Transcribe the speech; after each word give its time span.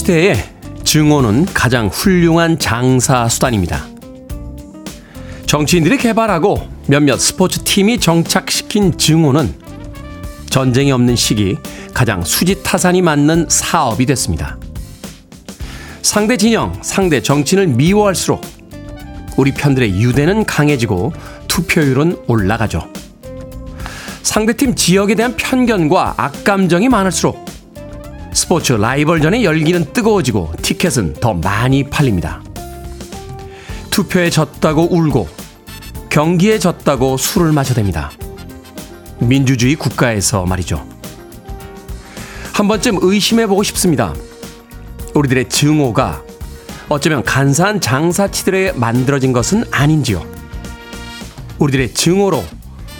시대의 0.00 0.42
증오는 0.82 1.44
가장 1.52 1.88
훌륭한 1.88 2.58
장사 2.58 3.28
수단입니다. 3.28 3.86
정치인들이 5.44 5.98
개발하고 5.98 6.66
몇몇 6.86 7.20
스포츠 7.20 7.62
팀이 7.62 8.00
정착시킨 8.00 8.96
증오는 8.96 9.52
전쟁이 10.48 10.90
없는 10.90 11.16
시기 11.16 11.58
가장 11.92 12.24
수지타산이 12.24 13.02
맞는 13.02 13.46
사업이 13.50 14.06
됐습니다. 14.06 14.56
상대 16.00 16.38
진영, 16.38 16.78
상대 16.80 17.20
정치인을 17.20 17.66
미워할수록 17.66 18.40
우리 19.36 19.52
편들의 19.52 20.00
유대는 20.00 20.46
강해지고 20.46 21.12
투표율은 21.46 22.22
올라가죠. 22.26 22.90
상대팀 24.22 24.76
지역에 24.76 25.14
대한 25.14 25.36
편견과 25.36 26.14
악감정이 26.16 26.88
많을수록 26.88 27.49
스포츠 28.50 28.72
라이벌전의 28.72 29.44
열기는 29.44 29.92
뜨거워지고 29.92 30.54
티켓은 30.60 31.12
더 31.20 31.34
많이 31.34 31.88
팔립니다. 31.88 32.42
투표에 33.92 34.28
졌다고 34.28 34.92
울고 34.92 35.28
경기에 36.08 36.58
졌다고 36.58 37.16
술을 37.16 37.52
마셔댑니다. 37.52 38.10
민주주의 39.20 39.76
국가에서 39.76 40.46
말이죠. 40.46 40.84
한 42.52 42.66
번쯤 42.66 42.98
의심해보고 43.00 43.62
싶습니다. 43.62 44.16
우리들의 45.14 45.48
증오가 45.48 46.20
어쩌면 46.88 47.22
간사한 47.22 47.80
장사치들에 47.80 48.72
만들어진 48.72 49.32
것은 49.32 49.62
아닌지요. 49.70 50.26
우리들의 51.60 51.94
증오로 51.94 52.42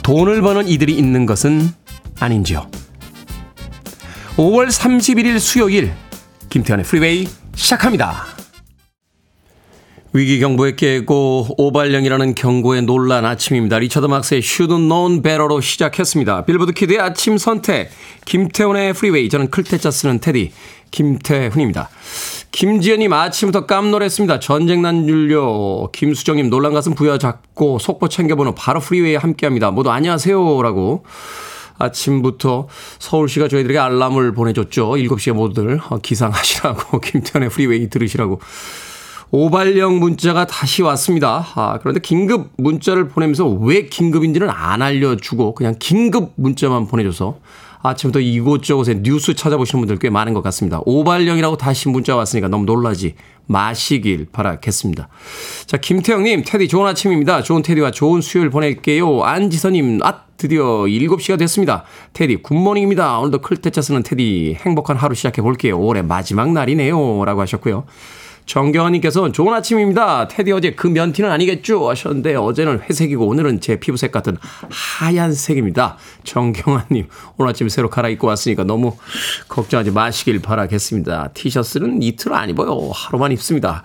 돈을 0.05 0.43
버는 0.43 0.69
이들이 0.69 0.97
있는 0.97 1.27
것은 1.27 1.73
아닌지요. 2.21 2.71
5월 4.41 4.69
31일 4.69 5.39
수요일 5.39 5.93
김태훈의 6.48 6.87
프리웨이 6.87 7.29
시작합니다. 7.55 8.25
위기 10.15 10.41
경보에 10.41 10.77
깨고 10.77 11.57
오발령이라는 11.59 12.35
경고에 12.35 12.81
놀란 12.81 13.27
아침입니다. 13.27 13.79
리처드 13.79 14.07
막스의 14.07 14.41
Should've 14.41 14.89
Known 14.89 15.21
Better로 15.21 15.61
시작했습니다. 15.61 16.47
빌보드 16.47 16.73
키드의 16.73 17.01
아침 17.01 17.37
선택 17.37 17.91
김태훈의 18.25 18.95
프리웨이 18.95 19.29
저는 19.29 19.51
클 19.51 19.68
태 19.68 19.82
자 19.82 19.91
쓰는 19.91 20.21
테디 20.21 20.53
김태훈입니다. 20.91 21.91
김지연님 22.51 23.13
아침부터 23.13 23.67
깜놀했습니다. 23.67 24.41
전쟁 24.41 24.81
난 24.81 25.07
윤료 25.07 25.91
김수정님 25.93 26.49
놀란 26.49 26.73
가슴 26.73 26.95
부여잡고 26.95 27.79
속보 27.79 28.09
챙겨보는 28.09 28.55
바로 28.55 28.81
프리웨이에 28.81 29.17
함께합니다. 29.17 29.71
모두 29.71 29.91
안녕하세요라고 29.91 31.05
아침부터 31.81 32.69
서울시가 32.98 33.48
저희들에게 33.48 33.78
알람을 33.78 34.33
보내줬죠. 34.34 34.91
7시에 34.91 35.33
모두들 35.33 35.81
어, 35.89 35.98
기상하시라고 35.98 37.00
김태훈의 37.03 37.49
프리웨이 37.50 37.91
들으시라고 37.91 38.41
오발령 39.32 40.00
문자가 40.00 40.47
다시 40.47 40.82
왔습니다. 40.82 41.47
아, 41.55 41.78
그런데 41.81 42.00
긴급 42.00 42.50
문자를 42.56 43.09
보내면서 43.09 43.47
왜 43.49 43.87
긴급인지는 43.87 44.50
안 44.50 44.82
알려주고 44.82 45.55
그냥 45.55 45.75
긴급 45.78 46.32
문자만 46.37 46.88
보내줘서 46.88 47.38
아침부터 47.83 48.21
이곳저곳에 48.21 49.03
뉴스 49.03 49.35
찾아보시는 49.35 49.81
분들 49.81 49.99
꽤 49.99 50.11
많은 50.11 50.35
것 50.35 50.43
같습니다. 50.43 50.81
오발령이라고 50.85 51.57
다시 51.57 51.89
문자 51.89 52.17
왔으니까 52.17 52.49
너무 52.49 52.65
놀라지 52.65 53.15
마시길 53.47 54.29
바라겠습니다. 54.33 55.09
자, 55.67 55.77
김태형님, 55.77 56.45
테디 56.47 56.69
좋은 56.69 56.87
아침입니다. 56.87 57.43
좋은 57.43 57.63
테디와 57.63 57.91
좋은 57.91 58.21
수요일 58.21 58.51
보낼게요. 58.51 59.25
안지선님, 59.25 60.01
아, 60.03 60.23
드디어 60.37 60.85
7시가 60.87 61.39
됐습니다. 61.39 61.85
테디, 62.13 62.37
Good 62.37 62.55
morning입니다. 62.55 63.19
오늘도 63.19 63.41
클 63.41 63.59
태 63.59 63.73
자 63.73 63.83
쓰는 63.83 64.03
테디, 64.03 64.57
행복한 64.61 64.97
하루 64.97 65.15
시작해 65.15 65.43
볼게요. 65.43 65.79
5월 65.78 66.03
마지막 66.03 66.53
날이네요. 66.53 67.25
라고 67.25 67.41
하셨고요. 67.41 67.85
정경환님께서 68.47 69.33
좋은 69.33 69.55
아침입니다. 69.55 70.28
테디 70.28 70.53
어제 70.53 70.73
그 70.73 70.87
면티는 70.87 71.31
아니겠죠? 71.31 71.89
하셨는데 71.89 72.34
어제는 72.34 72.81
회색이고 72.81 73.27
오늘은 73.27 73.61
제 73.61 73.78
피부색 73.78 74.12
같은 74.12 74.37
하얀색입니다. 74.69 75.97
정경환님 76.25 77.06
오늘 77.37 77.50
아침 77.50 77.69
새로 77.69 77.89
갈아입고 77.89 78.27
왔으니까 78.27 78.65
너무 78.65 78.97
걱정하지 79.49 79.93
마시길 79.93 80.41
바라겠습니다. 80.41 81.31
티셔츠는 81.34 82.03
이틀 82.03 82.33
안 82.33 82.50
입어요. 82.50 82.91
하루만 82.93 83.33
입습니다. 83.33 83.84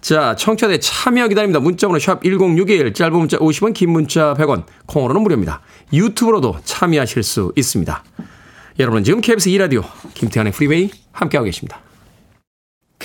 자 0.00 0.34
청취자들 0.36 0.80
참여 0.80 1.28
기다립니다. 1.28 1.60
문자번호 1.60 1.98
샵 1.98 2.22
1061 2.22 2.94
짧은 2.94 3.12
문자 3.12 3.36
50원 3.38 3.74
긴 3.74 3.90
문자 3.90 4.34
100원 4.34 4.64
콩으로는 4.86 5.22
무료입니다. 5.22 5.60
유튜브로도 5.92 6.56
참여하실 6.64 7.22
수 7.22 7.52
있습니다. 7.56 8.02
여러분은 8.78 9.04
지금 9.04 9.20
KBS 9.20 9.50
2라디오 9.50 9.84
김태훈의 10.14 10.52
프리웨이 10.52 10.90
함께하고 11.12 11.46
계십니다. 11.46 11.80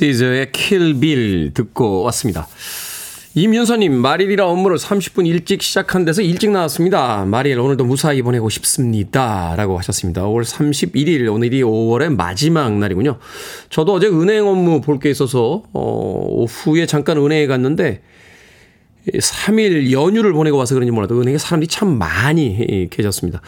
시저의 0.00 0.50
킬빌 0.52 1.52
듣고 1.52 2.02
왔습니다. 2.04 2.48
임윤서님, 3.34 3.92
마릴이라 3.92 4.46
업무를 4.46 4.78
30분 4.78 5.26
일찍 5.26 5.60
시작한 5.60 6.06
데서 6.06 6.22
일찍 6.22 6.50
나왔습니다. 6.50 7.26
마릴, 7.26 7.58
오늘도 7.60 7.84
무사히 7.84 8.22
보내고 8.22 8.48
싶습니다. 8.48 9.54
라고 9.56 9.76
하셨습니다. 9.78 10.22
5월 10.22 10.42
31일, 10.42 11.30
오늘이 11.30 11.60
5월의 11.62 12.16
마지막 12.16 12.72
날이군요. 12.78 13.18
저도 13.68 13.92
어제 13.92 14.06
은행 14.08 14.48
업무 14.48 14.80
볼 14.80 14.98
게 15.00 15.10
있어서, 15.10 15.64
어, 15.74 16.26
오후에 16.30 16.86
잠깐 16.86 17.18
은행에 17.18 17.46
갔는데, 17.46 18.00
3일 19.12 19.92
연휴를 19.92 20.32
보내고 20.32 20.56
와서 20.56 20.74
그런지 20.74 20.90
몰라도 20.90 21.20
은행에 21.20 21.38
사람들이 21.38 21.68
참 21.68 21.98
많이 21.98 22.88
계셨습니다. 22.90 23.40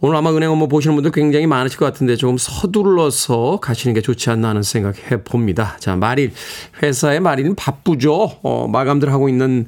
오늘 0.00 0.16
아마 0.16 0.32
은행 0.32 0.50
업무 0.50 0.68
보시는 0.68 0.96
분들 0.96 1.12
굉장히 1.12 1.46
많으실 1.46 1.78
것 1.78 1.84
같은데 1.84 2.16
조금 2.16 2.36
서둘러서 2.38 3.60
가시는 3.60 3.94
게 3.94 4.00
좋지 4.00 4.30
않나 4.30 4.48
하는 4.48 4.62
생각해 4.62 5.22
봅니다. 5.24 5.76
자, 5.78 5.96
말일. 5.96 6.32
회사의 6.82 7.20
말일은 7.20 7.54
바쁘죠. 7.54 8.38
어, 8.42 8.68
마감들 8.68 9.12
하고 9.12 9.28
있는 9.28 9.66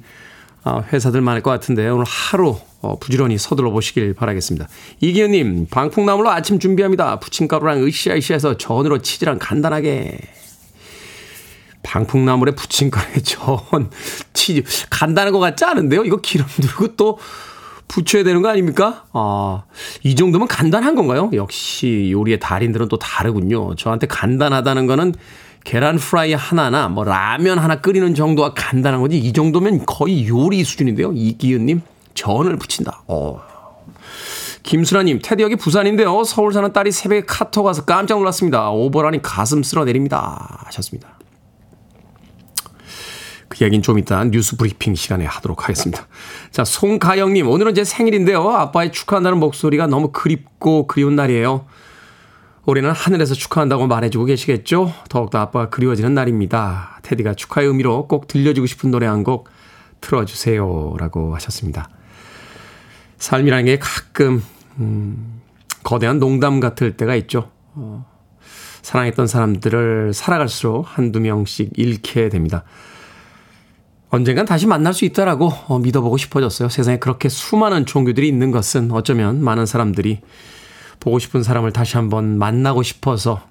어, 0.65 0.83
회사들 0.93 1.21
많을 1.21 1.43
것 1.43 1.51
같은데 1.51 1.89
오늘 1.89 2.05
하루 2.07 2.57
어, 2.81 2.99
부지런히 2.99 3.39
서둘러 3.39 3.71
보시길 3.71 4.15
바라겠습니다. 4.15 4.69
이기현님, 5.01 5.69
방풍나물로 5.71 6.31
아침 6.31 6.59
준비합니다. 6.59 7.21
부침가루랑 7.21 7.83
으쌰으쌰 7.83 8.35
해서 8.35 8.57
전으로 8.57 9.03
치즈랑 9.03 9.39
간단하게. 9.39 10.19
방풍나물에 11.85 12.53
부침가루에 12.57 13.23
전, 13.23 13.91
치즈. 14.33 14.65
간단한 14.91 15.33
것 15.33 15.39
같지 15.39 15.65
않은데요? 15.65 16.05
이거 16.05 16.17
기름 16.17 16.47
들고 16.61 16.97
또 16.97 17.19
부쳐야 17.87 18.25
되는 18.25 18.43
거 18.43 18.49
아닙니까? 18.49 19.05
아, 19.13 19.65
이 20.03 20.17
정도면 20.17 20.49
간단한 20.49 20.97
건가요? 20.97 21.31
역시 21.35 22.09
요리의 22.11 22.41
달인들은 22.41 22.89
또 22.89 22.99
다르군요. 22.99 23.77
저한테 23.77 24.09
간단하다는 24.09 24.87
거는 24.87 25.15
계란 25.63 25.97
프라이 25.97 26.33
하나나 26.35 26.89
뭐 26.89 27.05
라면 27.05 27.59
하나 27.59 27.81
끓이는 27.81 28.15
정도가 28.15 28.55
간단한 28.55 29.01
거지 29.01 29.19
이 29.19 29.33
정도면 29.33 29.87
거의 29.87 30.29
요리 30.29 30.65
수준인데요. 30.65 31.13
이기은님 31.15 31.83
전을 32.15 32.57
부친다. 32.59 33.03
어. 33.07 33.41
김수라님, 34.63 35.21
테디 35.23 35.43
여기 35.43 35.57
부산인데요. 35.57 36.25
서울 36.25 36.53
사는 36.53 36.73
딸이 36.73 36.91
새벽에 36.91 37.23
카톡 37.27 37.67
와서 37.67 37.85
깜짝 37.85 38.19
놀랐습니다. 38.19 38.71
오보라니 38.71 39.21
가슴 39.21 39.63
쓸어 39.63 39.85
내립니다. 39.85 40.65
하셨습니다. 40.67 41.19
그 43.57 43.65
얘기는 43.65 43.83
좀 43.83 43.99
이따 43.99 44.25
뉴스 44.25 44.57
브리핑 44.57 44.95
시간에 44.97 45.25
하도록 45.25 45.63
하겠습니다. 45.63 46.07
자, 46.51 46.65
송가영님, 46.65 47.49
오늘은 47.49 47.75
제 47.75 47.85
생일인데요. 47.85 48.49
아빠의 48.51 48.91
축하한다는 48.91 49.39
목소리가 49.39 49.87
너무 49.87 50.11
그립고 50.11 50.89
그리운 50.89 51.15
날이에요. 51.15 51.65
올해는 52.67 52.91
하늘에서 52.91 53.35
축하한다고 53.35 53.87
말해주고 53.87 54.25
계시겠죠? 54.25 54.93
더욱더 55.09 55.39
아빠가 55.39 55.69
그리워지는 55.69 56.15
날입니다. 56.15 56.99
테디가 57.03 57.35
축하의 57.35 57.69
의미로 57.69 58.09
꼭 58.09 58.27
들려주고 58.27 58.67
싶은 58.67 58.91
노래 58.91 59.07
한 59.07 59.23
곡 59.23 59.49
틀어주세요. 60.01 60.97
라고 60.99 61.35
하셨습니다. 61.35 61.89
삶이라는 63.19 63.65
게 63.65 63.79
가끔, 63.79 64.43
음, 64.79 65.41
거대한 65.83 66.19
농담 66.19 66.61
같을 66.61 66.97
때가 66.97 67.15
있죠. 67.17 67.51
어, 67.75 68.05
사랑했던 68.83 69.27
사람들을 69.27 70.13
살아갈수록 70.13 70.87
한두 70.87 71.21
명씩 71.21 71.71
잃게 71.77 72.29
됩니다. 72.29 72.65
언젠간 74.15 74.47
다시 74.47 74.69
만날 74.69 74.95
수 74.95 75.05
있다라고 75.05 75.53
어, 75.67 75.81
믿어보고 75.81 76.17
싶어졌어요. 76.17 76.69
세상에 76.69 76.99
그렇게 76.99 77.29
수많은 77.29 77.85
종교들이 77.85 78.29
있는 78.29 78.53
것은 78.53 78.93
어쩌면 78.93 79.43
많은 79.43 79.67
사람들이 79.67 80.21
보고 81.01 81.19
싶은 81.19 81.43
사람을 81.43 81.73
다시 81.73 81.97
한번 81.97 82.39
만나고 82.39 82.85
싶어서 82.85 83.43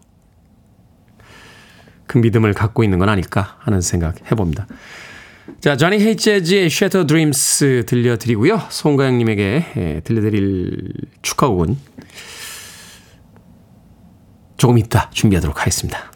그 2.07 2.17
믿음을 2.17 2.53
갖고 2.53 2.83
있는 2.85 2.97
건 2.97 3.09
아닐까 3.09 3.57
하는 3.59 3.81
생각 3.81 4.31
해봅니다. 4.31 4.67
자, 5.59 5.75
조니 5.75 5.99
헤이재즈의 5.99 6.67
Shatter 6.67 7.07
Dreams 7.07 7.83
들려드리고요. 7.85 8.61
송가영님에게 8.69 9.65
예, 9.75 10.01
들려드릴 10.05 10.93
축하곡은 11.21 11.77
조금 14.55 14.77
이따 14.77 15.09
준비하도록 15.09 15.59
하겠습니다. 15.59 16.12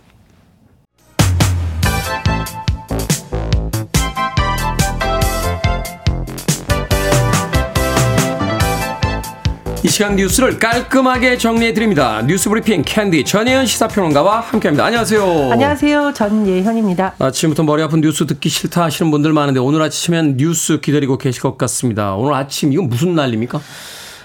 이 9.87 9.89
시간 9.89 10.17
뉴스를 10.17 10.59
깔끔하게 10.59 11.37
정리해 11.37 11.73
드립니다. 11.73 12.21
뉴스 12.27 12.49
브리핑 12.49 12.81
캔디 12.85 13.23
전예현 13.23 13.65
시사평론가와 13.65 14.41
함께합니다. 14.41 14.83
안녕하세요. 14.83 15.51
안녕하세요. 15.53 16.11
전예현입니다. 16.13 17.13
아침부터 17.17 17.63
머리 17.63 17.81
아픈 17.81 18.01
뉴스 18.01 18.25
듣기 18.27 18.49
싫다 18.49 18.83
하시는 18.83 19.09
분들 19.09 19.31
많은데 19.31 19.61
오늘 19.61 19.81
아침엔 19.81 20.35
뉴스 20.35 20.81
기다리고 20.81 21.17
계실 21.17 21.41
것 21.41 21.57
같습니다. 21.57 22.15
오늘 22.15 22.33
아침 22.33 22.73
이건 22.73 22.89
무슨 22.89 23.15
난리입니까? 23.15 23.61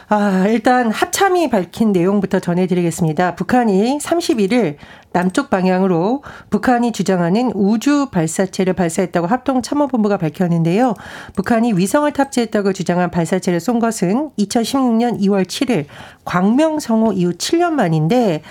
아, 0.08 0.46
일단 0.48 0.90
합참이 0.90 1.48
밝힌 1.50 1.92
내용부터 1.92 2.40
전해드리겠습니다. 2.40 3.34
북한이 3.34 3.98
31일 3.98 4.76
남쪽 5.12 5.50
방향으로 5.50 6.22
북한이 6.50 6.92
주장하는 6.92 7.52
우주 7.54 8.08
발사체를 8.10 8.72
발사했다고 8.72 9.26
합동참모본부가 9.26 10.16
밝혔는데요. 10.16 10.94
북한이 11.36 11.74
위성을 11.74 12.10
탑재했다고 12.12 12.72
주장한 12.72 13.10
발사체를 13.10 13.60
쏜 13.60 13.78
것은 13.78 14.30
2016년 14.38 15.20
2월 15.20 15.44
7일 15.44 15.84
광명성호 16.24 17.12
이후 17.12 17.32
7년 17.32 17.72
만인데 17.72 18.42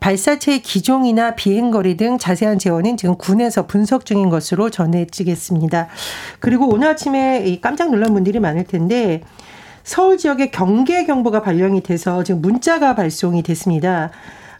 발사체의 0.00 0.62
기종이나 0.62 1.34
비행거리 1.34 1.96
등 1.96 2.18
자세한 2.18 2.58
재원은 2.58 2.96
지금 2.96 3.16
군에서 3.16 3.66
분석 3.66 4.06
중인 4.06 4.30
것으로 4.30 4.70
전해지겠습니다. 4.70 5.88
그리고 6.40 6.68
오늘 6.68 6.88
아침에 6.88 7.58
깜짝 7.60 7.90
놀란 7.90 8.14
분들이 8.14 8.40
많을 8.40 8.64
텐데 8.64 9.22
서울 9.86 10.18
지역에 10.18 10.50
경계 10.50 11.04
경보가 11.04 11.42
발령이 11.42 11.80
돼서 11.80 12.24
지금 12.24 12.42
문자가 12.42 12.96
발송이 12.96 13.44
됐습니다. 13.44 14.10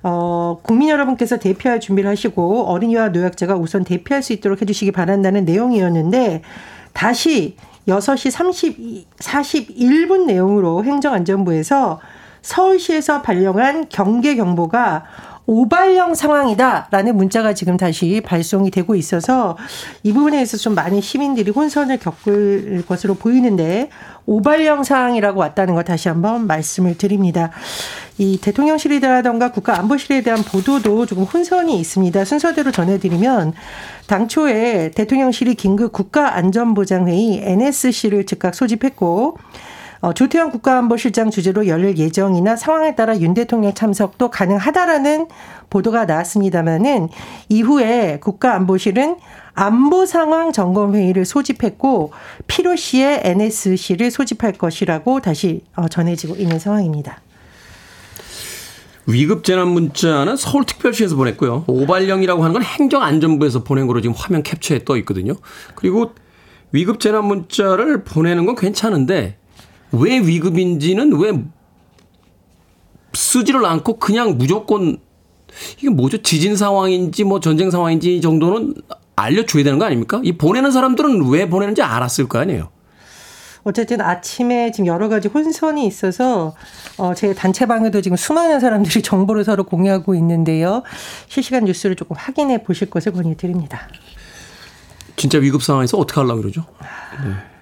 어, 0.05 0.61
국민 0.63 0.89
여러분께서 0.89 1.39
대피할 1.39 1.81
준비를 1.81 2.09
하시고 2.09 2.67
어린이와 2.67 3.09
노약자가 3.09 3.57
우선 3.57 3.83
대피할 3.83 4.23
수 4.23 4.33
있도록 4.33 4.63
해주시기 4.63 4.93
바란다는 4.93 5.45
내용이었는데 5.45 6.43
다시 6.93 7.57
6시 7.89 8.31
30, 8.31 9.19
41분 9.19 10.27
내용으로 10.27 10.85
행정안전부에서 10.85 12.01
서울시에서 12.43 13.23
발령한 13.23 13.89
경계 13.89 14.37
경보가 14.37 15.07
오발령 15.47 16.15
상황이다라는 16.15 17.17
문자가 17.17 17.55
지금 17.55 17.77
다시 17.77 18.21
발송이 18.25 18.71
되고 18.71 18.97
있어서 18.97 19.57
이 20.03 20.13
부분에 20.13 20.43
있어서 20.43 20.63
좀 20.63 20.75
많은 20.75 21.01
시민들이 21.01 21.51
혼선을 21.51 21.99
겪을 21.99 22.85
것으로 22.87 23.15
보이는데 23.15 23.89
오발령 24.27 24.83
상황이라고 24.83 25.39
왔다는 25.39 25.75
걸 25.75 25.85
다시 25.85 26.09
한번 26.09 26.49
말씀을 26.49 26.99
드립니다. 26.99 27.53
이 28.19 28.39
대통령실이라던가 28.41 29.53
국가안보실에 29.53 30.23
대한 30.23 30.43
보도도 30.43 31.07
조금 31.07 31.23
혼선이 31.25 31.79
있습니다. 31.79 32.25
순서대로 32.25 32.73
전해드리면 32.73 33.53
당초에 34.09 34.91
대통령실이 34.93 35.55
긴급 35.55 35.93
국가안전보장회의 35.93 37.43
NSC를 37.45 38.27
즉각 38.27 38.55
소집했고 38.55 39.37
어, 40.07 40.13
조태영 40.13 40.53
국가안보실장 40.53 41.31
주재로 41.33 41.67
열릴 41.67 41.99
예정이나 41.99 42.55
상황에 42.55 42.95
따라 42.95 43.19
윤 43.19 43.35
대통령 43.35 43.75
참석도 43.75 44.31
가능하다라는 44.31 45.27
보도가 45.69 46.05
나왔습니다마는 46.05 47.09
이후에 47.49 48.21
국가안보실은 48.21 49.17
안보 49.55 50.07
상황 50.07 50.53
점검 50.53 50.95
회의를 50.95 51.25
소집했고 51.25 52.13
필요시에 52.47 53.23
NSC를 53.25 54.13
소집할 54.13 54.53
것이라고 54.53 55.19
다시 55.19 55.63
어, 55.75 55.89
전해지고 55.89 56.37
있는 56.37 56.61
상황입니다. 56.61 57.21
위급 59.09 59.43
재난 59.43 59.67
문자는 59.67 60.37
서울특별시에서 60.37 61.17
보냈고요. 61.17 61.65
오발령이라고 61.67 62.45
하는 62.45 62.53
건 62.53 62.63
행정안전부에서 62.63 63.65
보낸 63.65 63.89
거로 63.89 64.01
지금 64.01 64.15
화면 64.17 64.45
캡처에 64.45 64.85
떠 64.85 64.97
있거든요. 64.99 65.35
그리고 65.75 66.13
위급 66.71 67.01
재난 67.01 67.25
문자를 67.25 68.05
보내는 68.05 68.47
건 68.47 68.55
괜찮은데 68.55 69.39
왜 69.93 70.19
위급인지는 70.19 71.19
왜 71.21 71.33
쓰지를 73.15 73.65
않고 73.65 73.99
그냥 73.99 74.37
무조건 74.39 74.99
이게 75.79 75.89
뭐죠? 75.89 76.21
지진 76.23 76.57
상황인지 76.57 77.25
뭐 77.25 77.41
전쟁 77.41 77.71
상황인지 77.71 78.21
정도는 78.21 78.75
알려줘야 79.17 79.65
되는 79.65 79.79
거 79.79 79.87
아닙니까? 79.87 80.21
이 80.23 80.33
보내는 80.33 80.71
사람들은 80.71 81.31
왜 81.31 81.49
보내는지 81.49 81.83
알았을 81.83 82.29
거 82.29 82.39
아니에요. 82.39 82.69
어쨌든 83.65 84.01
아침에 84.01 84.71
지금 84.71 84.87
여러 84.87 85.09
가지 85.09 85.27
혼선이 85.27 85.87
있어서 85.87 86.55
어, 86.99 87.15
제 87.15 87.35
단체방에도 87.35 88.01
지금 88.01 88.17
수많은 88.17 88.61
사람들이 88.61 89.03
정보를 89.03 89.43
서로 89.43 89.65
공유하고 89.65 90.15
있는데요. 90.15 90.85
실시간 91.27 91.65
뉴스를 91.65 91.97
조금 91.97 92.15
확인해 92.17 92.63
보실 92.63 92.89
것을 92.89 93.13
권유드립니다. 93.13 93.89
진짜 95.17 95.39
위급 95.39 95.65
상황에서 95.65 95.99
어떻게 95.99 96.21
하려고 96.21 96.43
그러죠? 96.43 96.65
네. 97.25 97.56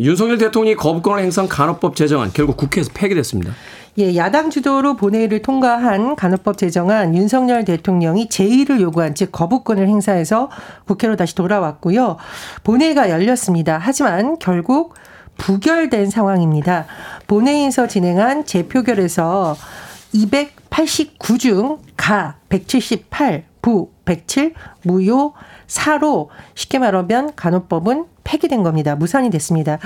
윤석열 0.00 0.38
대통령이 0.38 0.76
거부권을 0.76 1.22
행사한 1.24 1.48
간호법 1.48 1.96
제정안 1.96 2.30
결국 2.32 2.56
국회에서 2.56 2.90
폐기됐습니다. 2.94 3.52
예, 3.98 4.14
야당 4.14 4.48
주도로 4.48 4.94
본회의를 4.94 5.42
통과한 5.42 6.14
간호법 6.14 6.56
제정안 6.56 7.16
윤석열 7.16 7.64
대통령이 7.64 8.28
제의를 8.28 8.80
요구한 8.80 9.16
즉 9.16 9.32
거부권을 9.32 9.88
행사해서 9.88 10.50
국회로 10.86 11.16
다시 11.16 11.34
돌아왔고요. 11.34 12.16
본회의가 12.62 13.10
열렸습니다. 13.10 13.78
하지만 13.80 14.38
결국 14.38 14.94
부결된 15.36 16.10
상황입니다. 16.10 16.86
본회의에서 17.26 17.88
진행한 17.88 18.44
재표결에서 18.44 19.56
289중 20.14 21.78
가 21.96 22.36
178, 22.48 23.44
부 23.60 23.90
107, 24.04 24.54
무효 24.84 25.32
4로 25.68 26.28
쉽게 26.54 26.78
말하면 26.78 27.34
간호법은 27.36 28.06
폐기된 28.24 28.62
겁니다. 28.62 28.94
무산이 28.94 29.30
됐습니다. 29.30 29.78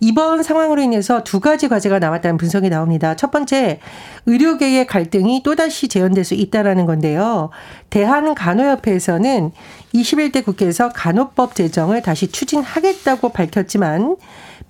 이번 0.00 0.42
상황으로 0.42 0.80
인해서 0.82 1.22
두 1.22 1.38
가지 1.38 1.68
과제가 1.68 2.00
나왔다는 2.00 2.38
분석이 2.38 2.68
나옵니다. 2.68 3.14
첫 3.14 3.30
번째, 3.30 3.78
의료계의 4.26 4.86
갈등이 4.86 5.42
또다시 5.44 5.86
재현될 5.86 6.24
수 6.24 6.34
있다라는 6.34 6.86
건데요. 6.86 7.50
대한간호협회에서는 7.90 9.52
21대 9.94 10.44
국회에서 10.44 10.88
간호법 10.88 11.54
제정을 11.54 12.02
다시 12.02 12.32
추진하겠다고 12.32 13.28
밝혔지만 13.28 14.16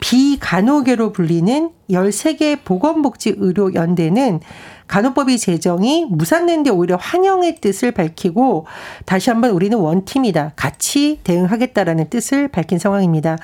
비간호계로 0.01 1.13
불리는 1.13 1.71
13개 1.91 2.59
보건복지의료연대는 2.65 4.41
간호법이 4.87 5.39
제정이 5.39 6.07
무산된 6.11 6.63
데 6.63 6.71
오히려 6.71 6.97
환영의 6.97 7.57
뜻을 7.57 7.93
밝히고 7.93 8.67
다시 9.07 9.31
한번 9.31 9.51
우리는 9.51 9.77
원팀이다. 9.79 10.53
같이 10.57 11.21
대응하겠다라는 11.25 12.11
뜻을 12.11 12.49
밝힌 12.49 12.79
상황입니다. 12.79 13.39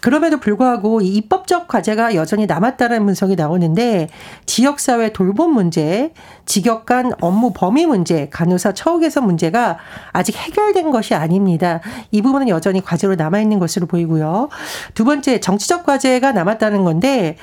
그럼에도 0.00 0.38
불구하고 0.40 1.00
이 1.00 1.14
입법적 1.14 1.68
과제가 1.68 2.14
여전히 2.16 2.46
남았다는 2.46 3.04
분석이 3.04 3.36
나오는데 3.36 4.08
지역사회 4.46 5.12
돌봄 5.12 5.54
문제, 5.54 6.12
직역 6.46 6.84
간 6.84 7.12
업무 7.20 7.52
범위 7.54 7.86
문제, 7.86 8.28
간호사 8.30 8.74
처우 8.74 8.98
개선 8.98 9.24
문제가 9.24 9.78
아직 10.10 10.36
해결된 10.36 10.90
것이 10.90 11.14
아닙니다. 11.14 11.80
이 12.10 12.20
부분은 12.22 12.48
여전히 12.48 12.82
과제로 12.82 13.14
남아있는 13.14 13.60
것으로 13.60 13.86
보이고요. 13.86 14.48
두 14.94 15.04
번째, 15.04 15.38
정치적 15.38 15.86
과제가 15.86 16.32
남았다는 16.32 16.82
건데 16.82 17.36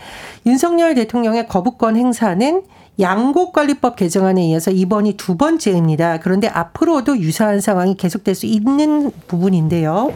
윤석열 0.46 0.96
대통령의 0.96 1.48
거부권 1.48 1.96
행사는 1.96 2.64
양곡관리법 3.00 3.96
개정안에 3.96 4.44
이어서 4.48 4.72
이번이 4.72 5.14
두 5.14 5.38
번째입니다. 5.38 6.20
그런데 6.20 6.48
앞으로도 6.48 7.20
유사한 7.20 7.62
상황이 7.62 7.96
계속될 7.96 8.36
수 8.36 8.46
있는 8.46 9.12
부분인데요. 9.28 10.14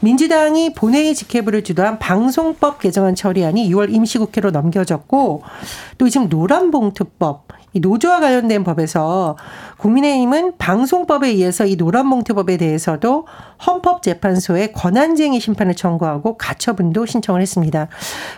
민주당이 0.00 0.74
본회의 0.74 1.14
직회부를 1.14 1.64
주도한 1.64 1.98
방송법 1.98 2.78
개정안 2.78 3.14
처리안이 3.14 3.70
6월 3.70 3.92
임시국회로 3.92 4.50
넘겨졌고 4.50 5.42
또 5.98 6.08
지금 6.08 6.28
노란봉투법 6.28 7.46
이 7.76 7.80
노조와 7.80 8.20
관련된 8.20 8.64
법에서 8.64 9.36
국민의힘은 9.76 10.56
방송법에 10.56 11.28
의해서 11.28 11.66
이 11.66 11.76
노란봉투법에 11.76 12.56
대해서도 12.56 13.26
헌법재판소에 13.66 14.68
권한쟁의 14.72 15.40
심판을 15.40 15.74
청구하고 15.74 16.38
가처분도 16.38 17.04
신청을 17.04 17.42
했습니다. 17.42 17.88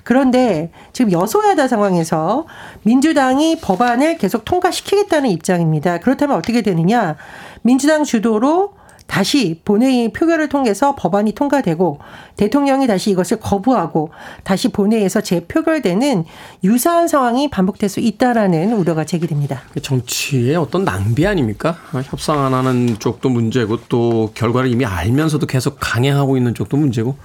그런데 0.03 0.73
지금 0.93 1.12
여소야다 1.12 1.69
상황에서 1.69 2.47
민주당이 2.83 3.61
법안을 3.61 4.19
계속 4.19 4.45
통과시키겠다는 4.45 5.31
입장입니다. 5.31 5.99
그렇다면 6.00 6.37
어떻게 6.37 6.62
되느냐? 6.62 7.15
민주당 7.62 8.03
주도로 8.03 8.78
다시 9.09 9.61
본회의 9.65 10.12
표결을 10.12 10.49
통해서 10.49 10.95
법안이 10.95 11.33
통과되고 11.33 11.99
대통령이 12.37 12.87
다시 12.87 13.11
이것을 13.11 13.41
거부하고 13.41 14.11
다시 14.45 14.69
본회의에서 14.69 15.23
재표결되는 15.23 16.25
유사한 16.62 17.09
상황이 17.09 17.49
반복될 17.50 17.88
수 17.88 18.00
있다라는 18.00 18.75
우려가 18.75 19.05
제기됩니다. 19.05 19.62
정치의 19.83 20.57
어떤 20.57 20.85
낭비 20.85 21.27
아닙니까? 21.27 21.79
협상 22.05 22.45
안 22.45 22.53
하는 22.53 22.99
쪽도 22.99 23.31
문제고 23.31 23.79
또 23.88 24.31
결과를 24.35 24.71
이미 24.71 24.85
알면서도 24.85 25.47
계속 25.47 25.79
강행하고 25.81 26.37
있는 26.37 26.55
쪽도 26.55 26.77
문제고 26.77 27.17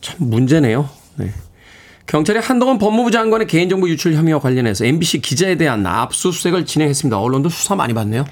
참 0.00 0.16
문제네요. 0.18 0.88
네. 1.16 1.30
경찰이 2.10 2.40
한동안 2.40 2.76
법무부 2.78 3.12
장관의 3.12 3.46
개인정보 3.46 3.88
유출 3.88 4.14
혐의와 4.14 4.40
관련해서 4.40 4.84
MBC 4.84 5.20
기자에 5.20 5.56
대한 5.56 5.86
압수수색을 5.86 6.66
진행했습니다. 6.66 7.16
언론도 7.16 7.50
수사 7.50 7.76
많이 7.76 7.94
받네요. 7.94 8.24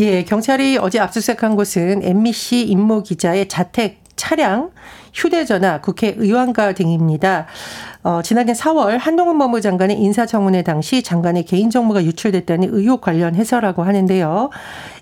예, 0.00 0.24
경찰이 0.24 0.76
어제 0.78 0.98
압수수색한 0.98 1.54
곳은 1.54 2.02
MBC 2.02 2.62
임모 2.62 3.04
기자의 3.04 3.48
자택 3.48 4.02
차량, 4.16 4.70
휴대전화, 5.14 5.80
국회의원가 5.82 6.72
등입니다. 6.72 7.46
어, 8.02 8.22
지난해 8.22 8.54
4월 8.54 8.98
한동훈 8.98 9.38
법무부 9.38 9.60
장관의 9.60 10.00
인사청문회 10.00 10.64
당시 10.64 11.04
장관의 11.04 11.44
개인정보가 11.44 12.04
유출됐다는 12.04 12.70
의혹 12.72 13.02
관련해서라고 13.02 13.84
하는데요. 13.84 14.50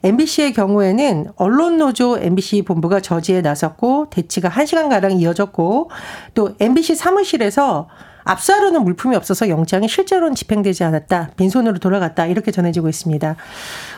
MBC의 0.04 0.52
경우에는 0.52 1.28
언론노조 1.36 2.18
MBC 2.18 2.62
본부가 2.62 3.00
저지에 3.00 3.40
나섰고 3.40 4.10
대치가 4.10 4.50
1시간가량 4.50 5.18
이어졌고 5.18 5.90
또 6.34 6.50
MBC 6.60 6.96
사무실에서 6.96 7.88
압수하려는 8.30 8.84
물품이 8.84 9.16
없어서 9.16 9.48
영장이 9.48 9.88
실제로는 9.88 10.36
집행되지 10.36 10.84
않았다. 10.84 11.30
빈손으로 11.36 11.78
돌아갔다. 11.78 12.26
이렇게 12.26 12.52
전해지고 12.52 12.88
있습니다. 12.88 13.34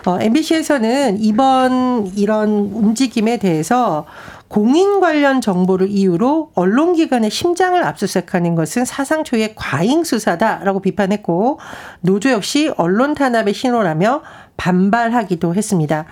어, 0.07 0.19
MBC에서는 0.21 1.21
이번 1.21 2.13
이런 2.17 2.49
움직임에 2.73 3.37
대해서 3.37 4.07
공인 4.49 5.01
관련 5.01 5.41
정보를 5.43 5.89
이유로 5.91 6.53
언론기관의 6.55 7.31
심장을 7.31 7.83
압수수색하는 7.83 8.55
것은 8.55 8.85
사상 8.87 9.23
초유의 9.25 9.55
과잉 9.55 10.03
수사다라고 10.05 10.81
비판했고 10.81 11.59
노조 12.01 12.31
역시 12.31 12.73
언론 12.77 13.15
탄압의 13.15 13.53
신호라며 13.53 14.23
반발하기도 14.57 15.55
했습니다. 15.55 16.07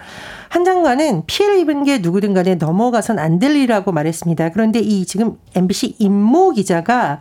한 0.48 0.64
장관은 0.64 1.22
피해를 1.26 1.58
입은 1.60 1.84
게 1.84 1.98
누구든 1.98 2.34
간에 2.34 2.56
넘어가선 2.56 3.18
안 3.18 3.38
될 3.38 3.56
일이라고 3.56 3.92
말했습니다. 3.92 4.50
그런데 4.50 4.80
이 4.80 5.06
지금 5.06 5.38
MBC 5.54 5.96
임모 5.98 6.52
기자가 6.52 7.20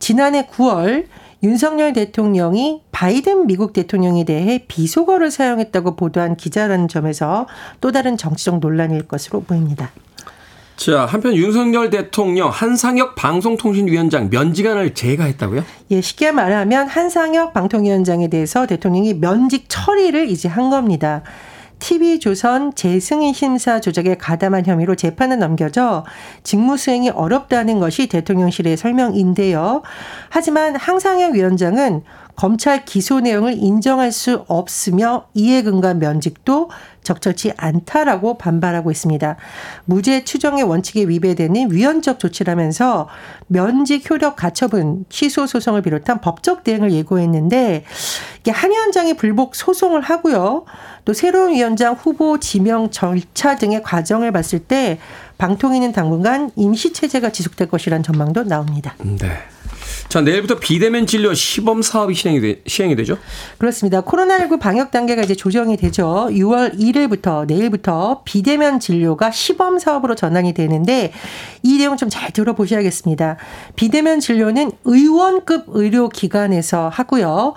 지난해 0.00 0.46
9월 0.46 1.04
윤석열 1.42 1.92
대통령이 1.92 2.82
바이든 2.90 3.46
미국 3.46 3.72
대통령에 3.72 4.24
대해 4.24 4.64
비속어를 4.66 5.30
사용했다고 5.30 5.94
보도한 5.94 6.36
기자라는 6.36 6.88
점에서 6.88 7.46
또 7.80 7.92
다른 7.92 8.16
정치적 8.16 8.58
논란일 8.58 9.06
것으로 9.06 9.42
보입니다. 9.42 9.90
자, 10.76 11.04
한편 11.04 11.34
윤석열 11.34 11.90
대통령 11.90 12.48
한상혁 12.48 13.14
방송통신위원장 13.14 14.30
면직안을 14.30 14.94
제거했다고요? 14.94 15.62
예, 15.90 16.00
쉽게 16.00 16.32
말하면 16.32 16.88
한상혁 16.88 17.52
방통위원장에 17.52 18.28
대해서 18.28 18.66
대통령이 18.66 19.14
면직 19.14 19.66
처리를 19.68 20.30
이제 20.30 20.48
한 20.48 20.70
겁니다. 20.70 21.22
TV조선 21.80 22.74
재승인 22.74 23.32
심사 23.32 23.80
조작에 23.80 24.16
가담한 24.16 24.66
혐의로 24.66 24.94
재판에 24.94 25.36
넘겨져 25.36 26.04
직무 26.44 26.76
수행이 26.76 27.10
어렵다는 27.10 27.80
것이 27.80 28.06
대통령실의 28.06 28.76
설명인데요. 28.76 29.82
하지만 30.28 30.76
항상혁 30.76 31.32
위원장은 31.32 32.02
검찰 32.40 32.86
기소 32.86 33.20
내용을 33.20 33.52
인정할 33.58 34.12
수 34.12 34.46
없으며 34.48 35.26
이해 35.34 35.62
근거 35.62 35.92
면직도 35.92 36.70
적절치 37.04 37.52
않다라고 37.58 38.38
반발하고 38.38 38.90
있습니다. 38.90 39.36
무죄 39.84 40.24
추정의 40.24 40.62
원칙에 40.62 41.02
위배되는 41.02 41.70
위헌적 41.70 42.18
조치라면서 42.18 43.08
면직 43.46 44.08
효력 44.08 44.36
가처분 44.36 45.04
취소 45.10 45.46
소송을 45.46 45.82
비롯한 45.82 46.22
법적 46.22 46.64
대응을 46.64 46.92
예고했는데 46.92 47.84
이게 48.38 48.50
한 48.50 48.70
위원장이 48.70 49.18
불복 49.18 49.54
소송을 49.54 50.00
하고요. 50.00 50.64
또 51.04 51.12
새로운 51.12 51.52
위원장 51.52 51.92
후보 51.92 52.40
지명 52.40 52.90
절차 52.90 53.56
등의 53.56 53.82
과정을 53.82 54.32
봤을 54.32 54.60
때 54.60 54.98
방통위는 55.36 55.92
당분간 55.92 56.50
임시 56.56 56.94
체제가 56.94 57.32
지속될 57.32 57.68
것이라는 57.68 58.02
전망도 58.02 58.44
나옵니다. 58.44 58.94
네. 58.98 59.28
자, 60.10 60.20
내일부터 60.20 60.56
비대면 60.58 61.06
진료 61.06 61.32
시범 61.32 61.82
사업이 61.82 62.14
시행이, 62.14 62.40
되, 62.40 62.60
시행이 62.66 62.96
되죠? 62.96 63.16
그렇습니다. 63.58 64.00
코로나19 64.02 64.58
방역 64.58 64.90
단계가 64.90 65.22
이제 65.22 65.36
조정이 65.36 65.76
되죠. 65.76 66.26
6월 66.32 66.76
1일부터 66.76 67.46
내일부터 67.46 68.22
비대면 68.24 68.80
진료가 68.80 69.30
시범 69.30 69.78
사업으로 69.78 70.16
전환이 70.16 70.52
되는데 70.52 71.12
이 71.62 71.78
내용 71.78 71.96
좀 71.96 72.10
잘 72.10 72.32
들어보셔야겠습니다. 72.32 73.36
비대면 73.76 74.18
진료는 74.18 74.72
의원급 74.84 75.66
의료기관에서 75.68 76.88
하고요. 76.92 77.54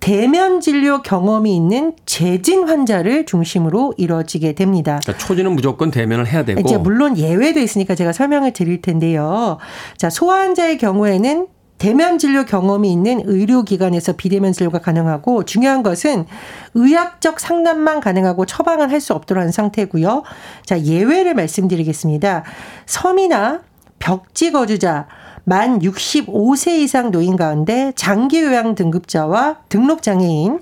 대면 0.00 0.62
진료 0.62 1.02
경험이 1.02 1.54
있는 1.54 1.92
재진 2.06 2.66
환자를 2.66 3.26
중심으로 3.26 3.92
이루어지게 3.98 4.54
됩니다. 4.54 5.00
그러니까 5.04 5.22
초진은 5.26 5.52
무조건 5.52 5.90
대면을 5.90 6.26
해야 6.26 6.46
되고. 6.46 6.60
이제 6.60 6.78
물론 6.78 7.18
예외도 7.18 7.60
있으니까 7.60 7.94
제가 7.94 8.14
설명을 8.14 8.54
드릴 8.54 8.80
텐데요. 8.80 9.58
자, 9.98 10.08
소아 10.08 10.40
환자의 10.40 10.78
경우에는 10.78 11.46
대면 11.80 12.18
진료 12.18 12.44
경험이 12.44 12.92
있는 12.92 13.22
의료기관에서 13.24 14.12
비대면 14.12 14.52
진료가 14.52 14.80
가능하고 14.80 15.46
중요한 15.46 15.82
것은 15.82 16.26
의학적 16.74 17.40
상담만 17.40 18.00
가능하고 18.00 18.44
처방을 18.44 18.92
할수 18.92 19.14
없도록 19.14 19.42
한 19.42 19.50
상태고요. 19.50 20.22
자, 20.66 20.78
예외를 20.78 21.32
말씀드리겠습니다. 21.34 22.44
섬이나 22.84 23.62
벽지 23.98 24.52
거주자, 24.52 25.06
만 25.44 25.78
65세 25.78 26.80
이상 26.80 27.10
노인 27.10 27.36
가운데 27.36 27.94
장기 27.96 28.42
요양 28.42 28.74
등급자와 28.74 29.60
등록 29.70 30.02
장애인, 30.02 30.60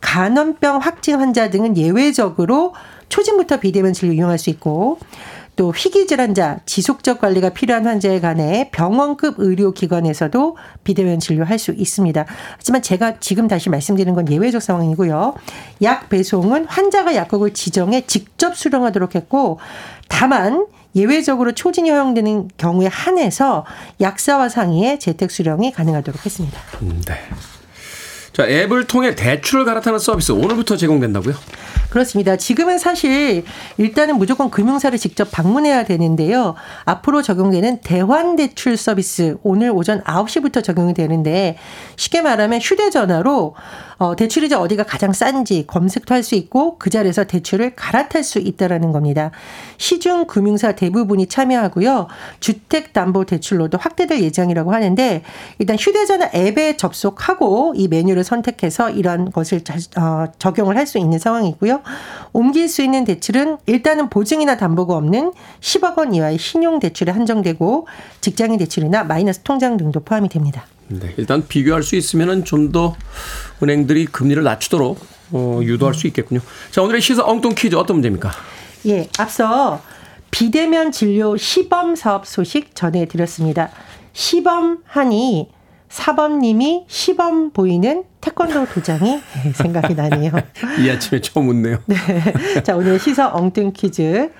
간염병 0.00 0.78
확진 0.78 1.18
환자 1.18 1.50
등은 1.50 1.76
예외적으로 1.76 2.74
초진부터 3.08 3.58
비대면 3.58 3.92
진료 3.92 4.12
이용할 4.12 4.38
수 4.38 4.50
있고 4.50 4.98
또 5.60 5.74
희귀 5.76 6.06
질환자, 6.06 6.60
지속적 6.64 7.20
관리가 7.20 7.50
필요한 7.50 7.86
환자에 7.86 8.20
관해 8.20 8.70
병원급 8.72 9.34
의료기관에서도 9.36 10.56
비대면 10.84 11.20
진료할 11.20 11.58
수 11.58 11.72
있습니다. 11.72 12.24
하지만 12.56 12.80
제가 12.80 13.20
지금 13.20 13.46
다시 13.46 13.68
말씀드리는 13.68 14.14
건 14.14 14.26
예외적 14.30 14.62
상황이고요. 14.62 15.34
약 15.82 16.08
배송은 16.08 16.64
환자가 16.64 17.14
약국을 17.14 17.52
지정해 17.52 18.06
직접 18.06 18.56
수령하도록 18.56 19.14
했고 19.14 19.58
다만 20.08 20.66
예외적으로 20.94 21.52
초진이 21.52 21.90
허용되는 21.90 22.48
경우에 22.56 22.86
한해서 22.86 23.66
약사와 24.00 24.48
상의해 24.48 24.98
재택 24.98 25.30
수령이 25.30 25.72
가능하도록 25.72 26.24
했습니다. 26.24 26.58
네. 26.80 27.16
자, 28.40 28.48
앱을 28.48 28.84
통해 28.86 29.14
대출을 29.14 29.66
갈아타는 29.66 29.98
서비스 29.98 30.32
오늘부터 30.32 30.78
제공된다고요? 30.78 31.34
그렇습니다. 31.90 32.36
지금은 32.36 32.78
사실 32.78 33.44
일단은 33.76 34.16
무조건 34.16 34.48
금융사를 34.50 34.98
직접 34.98 35.30
방문해야 35.30 35.84
되는데요. 35.84 36.54
앞으로 36.86 37.20
적용되는 37.20 37.82
대환 37.82 38.36
대출 38.36 38.78
서비스 38.78 39.36
오늘 39.42 39.70
오전 39.70 40.02
9시부터 40.04 40.64
적용이 40.64 40.94
되는데 40.94 41.58
쉽게 41.96 42.22
말하면 42.22 42.60
휴대전화로 42.60 43.56
어, 44.00 44.16
대출이자 44.16 44.58
어디가 44.58 44.84
가장 44.84 45.12
싼지 45.12 45.66
검색도 45.66 46.14
할 46.14 46.22
수 46.22 46.34
있고 46.34 46.76
그 46.78 46.88
자리에서 46.90 47.24
대출을 47.24 47.74
갈아탈 47.76 48.22
수 48.24 48.38
있다라는 48.38 48.92
겁니다. 48.92 49.30
시중 49.76 50.26
금융사 50.26 50.72
대부분이 50.72 51.26
참여하고요. 51.26 52.08
주택담보대출로도 52.40 53.76
확대될 53.78 54.22
예정이라고 54.22 54.72
하는데 54.72 55.22
일단 55.58 55.76
휴대전화 55.78 56.30
앱에 56.34 56.76
접속하고 56.78 57.74
이 57.76 57.88
메뉴를 57.88 58.24
선택해서 58.24 58.90
이런 58.90 59.30
것을 59.30 59.62
어, 59.96 60.26
적용을 60.38 60.76
할 60.76 60.86
수 60.86 60.98
있는 60.98 61.18
상황이고요. 61.18 61.82
옮길 62.32 62.68
수 62.68 62.82
있는 62.82 63.04
대출은 63.04 63.58
일단은 63.66 64.08
보증이나 64.08 64.56
담보가 64.56 64.96
없는 64.96 65.32
10억 65.60 65.98
원 65.98 66.14
이하의 66.14 66.38
신용 66.38 66.80
대출에 66.80 67.12
한정되고 67.12 67.86
직장인 68.20 68.58
대출이나 68.58 69.04
마이너스 69.04 69.40
통장 69.40 69.76
등도 69.76 70.00
포함이 70.00 70.28
됩니다. 70.30 70.64
네, 70.90 71.14
일단 71.16 71.46
비교할 71.46 71.82
수 71.82 71.94
있으면은 71.94 72.44
좀더 72.44 72.96
은행들이 73.62 74.06
금리를 74.06 74.42
낮추도록 74.42 74.98
어, 75.32 75.60
유도할 75.62 75.94
수 75.94 76.08
있겠군요. 76.08 76.40
자, 76.72 76.82
오늘의 76.82 77.00
시사 77.00 77.24
엉뚱 77.24 77.54
퀴즈 77.54 77.76
어떤 77.76 77.96
문제입니까? 77.96 78.32
예, 78.86 79.08
앞서 79.18 79.80
비대면 80.32 80.90
진료 80.90 81.36
시범 81.36 81.94
사업 81.94 82.26
소식 82.26 82.74
전해드렸습니다. 82.74 83.70
시범하니 84.12 85.48
사범님이 85.88 86.84
시범 86.88 87.50
보이는 87.52 88.04
태권도 88.20 88.66
도장이 88.66 89.20
생각이 89.54 89.94
나네요. 89.94 90.32
이 90.82 90.90
아침에 90.90 91.20
처음 91.20 91.48
웃네요. 91.48 91.78
네. 91.86 91.96
자, 92.62 92.76
오늘 92.76 92.98
시사 92.98 93.32
엉뚱 93.32 93.72
퀴즈. 93.72 94.30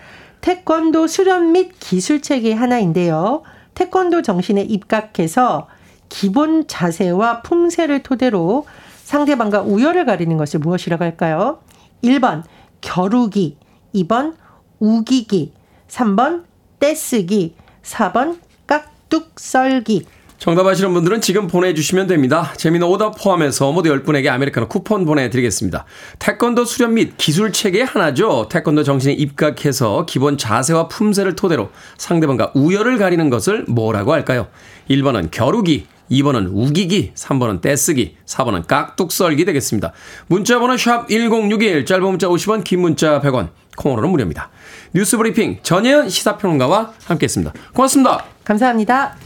태권도 0.40 1.06
수련 1.06 1.52
및 1.52 1.72
기술 1.78 2.22
체계 2.22 2.54
하나인데요. 2.54 3.42
태권도 3.74 4.22
정신에 4.22 4.62
입각해서 4.62 5.68
기본 6.10 6.66
자세와 6.66 7.40
품새를 7.40 8.02
토대로 8.02 8.66
상대방과 9.04 9.62
우열을 9.62 10.04
가리는 10.04 10.36
것을 10.36 10.60
무엇이라고 10.60 11.02
할까요? 11.02 11.60
1번 12.04 12.42
겨루기, 12.82 13.56
2번 13.94 14.34
우기기, 14.78 15.52
3번 15.88 16.44
떼쓰기, 16.78 17.54
4번 17.82 18.38
깍둑 18.66 19.32
썰기. 19.38 20.04
정답 20.38 20.66
아시는 20.66 20.94
분들은 20.94 21.20
지금 21.20 21.48
보내주시면 21.48 22.06
됩니다. 22.06 22.54
재미는 22.56 22.86
오답 22.86 23.22
포함해서 23.22 23.72
모두 23.72 23.90
10분에게 23.90 24.28
아메리카노 24.28 24.68
쿠폰 24.68 25.04
보내드리겠습니다. 25.04 25.84
태권도 26.18 26.64
수련 26.64 26.94
및 26.94 27.12
기술 27.18 27.52
체계 27.52 27.82
하나죠. 27.82 28.48
태권도 28.50 28.82
정신에 28.82 29.12
입각해서 29.12 30.06
기본 30.06 30.38
자세와 30.38 30.88
품새를 30.88 31.36
토대로 31.36 31.68
상대방과 31.98 32.52
우열을 32.54 32.96
가리는 32.96 33.28
것을 33.28 33.66
뭐라고 33.68 34.14
할까요? 34.14 34.46
1번은 34.88 35.30
겨루기, 35.30 35.86
2번은 36.10 36.50
우기기, 36.52 37.12
3번은 37.14 37.60
떼쓰기, 37.60 38.16
4번은 38.26 38.66
깍둑썰기 38.66 39.44
되겠습니다. 39.44 39.92
문자번호 40.26 40.76
샵 40.76 41.08
1061, 41.08 41.86
짧은 41.86 42.04
문자 42.04 42.28
50원, 42.28 42.64
긴 42.64 42.80
문자 42.80 43.20
100원, 43.20 43.50
콩으로는 43.76 44.10
무료입니다. 44.10 44.50
뉴스 44.92 45.16
브리핑 45.16 45.58
전예현 45.62 46.08
시사평론가와 46.08 46.92
함께했습니다. 47.04 47.52
고맙습니다. 47.72 48.24
감사합니다. 48.44 49.16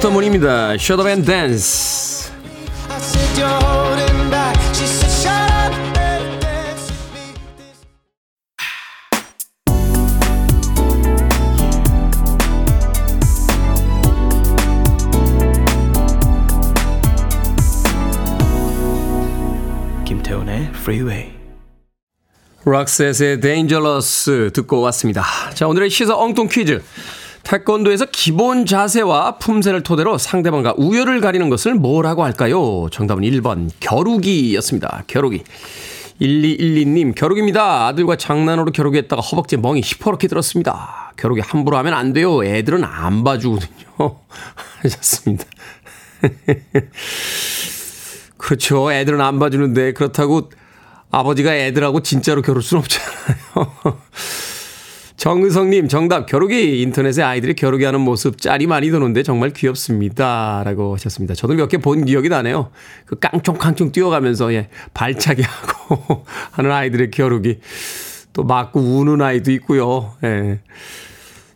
The 0.00 0.10
Moon입니다. 0.10 0.74
Shut 0.74 1.00
up 1.00 1.08
and 1.08 1.24
dance. 1.24 2.30
Freeway. 20.74 21.32
락셋의 22.64 23.40
Dangerous 23.40 24.50
듣고 24.52 24.80
왔습니다. 24.82 25.24
자, 25.54 25.66
오늘의 25.66 25.90
시사 25.90 26.16
엉뚱 26.16 26.48
퀴즈. 26.48 26.82
태권도에서 27.42 28.06
기본 28.12 28.66
자세와 28.66 29.38
품새를 29.38 29.82
토대로 29.82 30.16
상대방과 30.16 30.74
우열을 30.76 31.20
가리는 31.20 31.48
것을 31.48 31.74
뭐라고 31.74 32.22
할까요? 32.24 32.86
정답은 32.92 33.24
1번 33.24 33.68
겨루기였습니다. 33.80 35.02
겨루기. 35.08 35.42
1212님, 36.20 37.16
겨루기입니다. 37.16 37.88
아들과 37.88 38.14
장난으로 38.14 38.70
겨루기했다가 38.70 39.20
허벅지에 39.20 39.58
멍이 39.58 39.82
시퍼렇게 39.82 40.28
들었습니다. 40.28 41.12
겨루기 41.16 41.40
함부로 41.40 41.76
하면 41.78 41.94
안 41.94 42.12
돼요. 42.12 42.44
애들은 42.44 42.84
안 42.84 43.24
봐주거든요. 43.24 43.70
하셨습니다. 44.82 45.44
그렇죠. 48.36 48.92
애들은 48.92 49.20
안 49.20 49.40
봐주는데 49.40 49.94
그렇다고 49.94 50.50
아버지가 51.12 51.54
애들하고 51.54 52.02
진짜로 52.02 52.42
겨룰 52.42 52.62
순 52.62 52.78
없잖아요. 52.78 53.12
정의성님, 55.16 55.86
정답, 55.86 56.26
겨루기. 56.26 56.80
인터넷에 56.82 57.22
아이들이 57.22 57.54
겨루기 57.54 57.84
하는 57.84 58.00
모습 58.00 58.40
짤이 58.40 58.66
많이 58.66 58.90
도는데 58.90 59.22
정말 59.22 59.50
귀엽습니다. 59.52 60.62
라고 60.64 60.94
하셨습니다. 60.94 61.34
저도 61.34 61.54
몇 61.54 61.68
개 61.68 61.76
본 61.78 62.04
기억이 62.06 62.28
나네요. 62.28 62.70
그 63.06 63.16
깡총깡총 63.20 63.92
뛰어가면서, 63.92 64.52
예, 64.54 64.68
발차기 64.94 65.42
하고 65.46 66.24
하는 66.50 66.72
아이들의 66.72 67.12
겨루기. 67.12 67.60
또 68.32 68.42
맞고 68.42 68.80
우는 68.80 69.20
아이도 69.22 69.52
있고요. 69.52 70.12
예. 70.24 70.58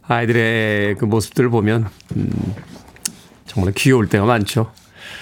아이들의 0.07 0.95
그 0.97 1.05
모습들을 1.07 1.51
보면, 1.51 1.89
음, 2.15 2.31
정말 3.47 3.73
귀여울 3.73 4.09
때가 4.09 4.27
많죠. 4.27 4.71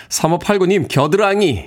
3589님, 0.08 0.88
겨드랑이. 0.88 1.64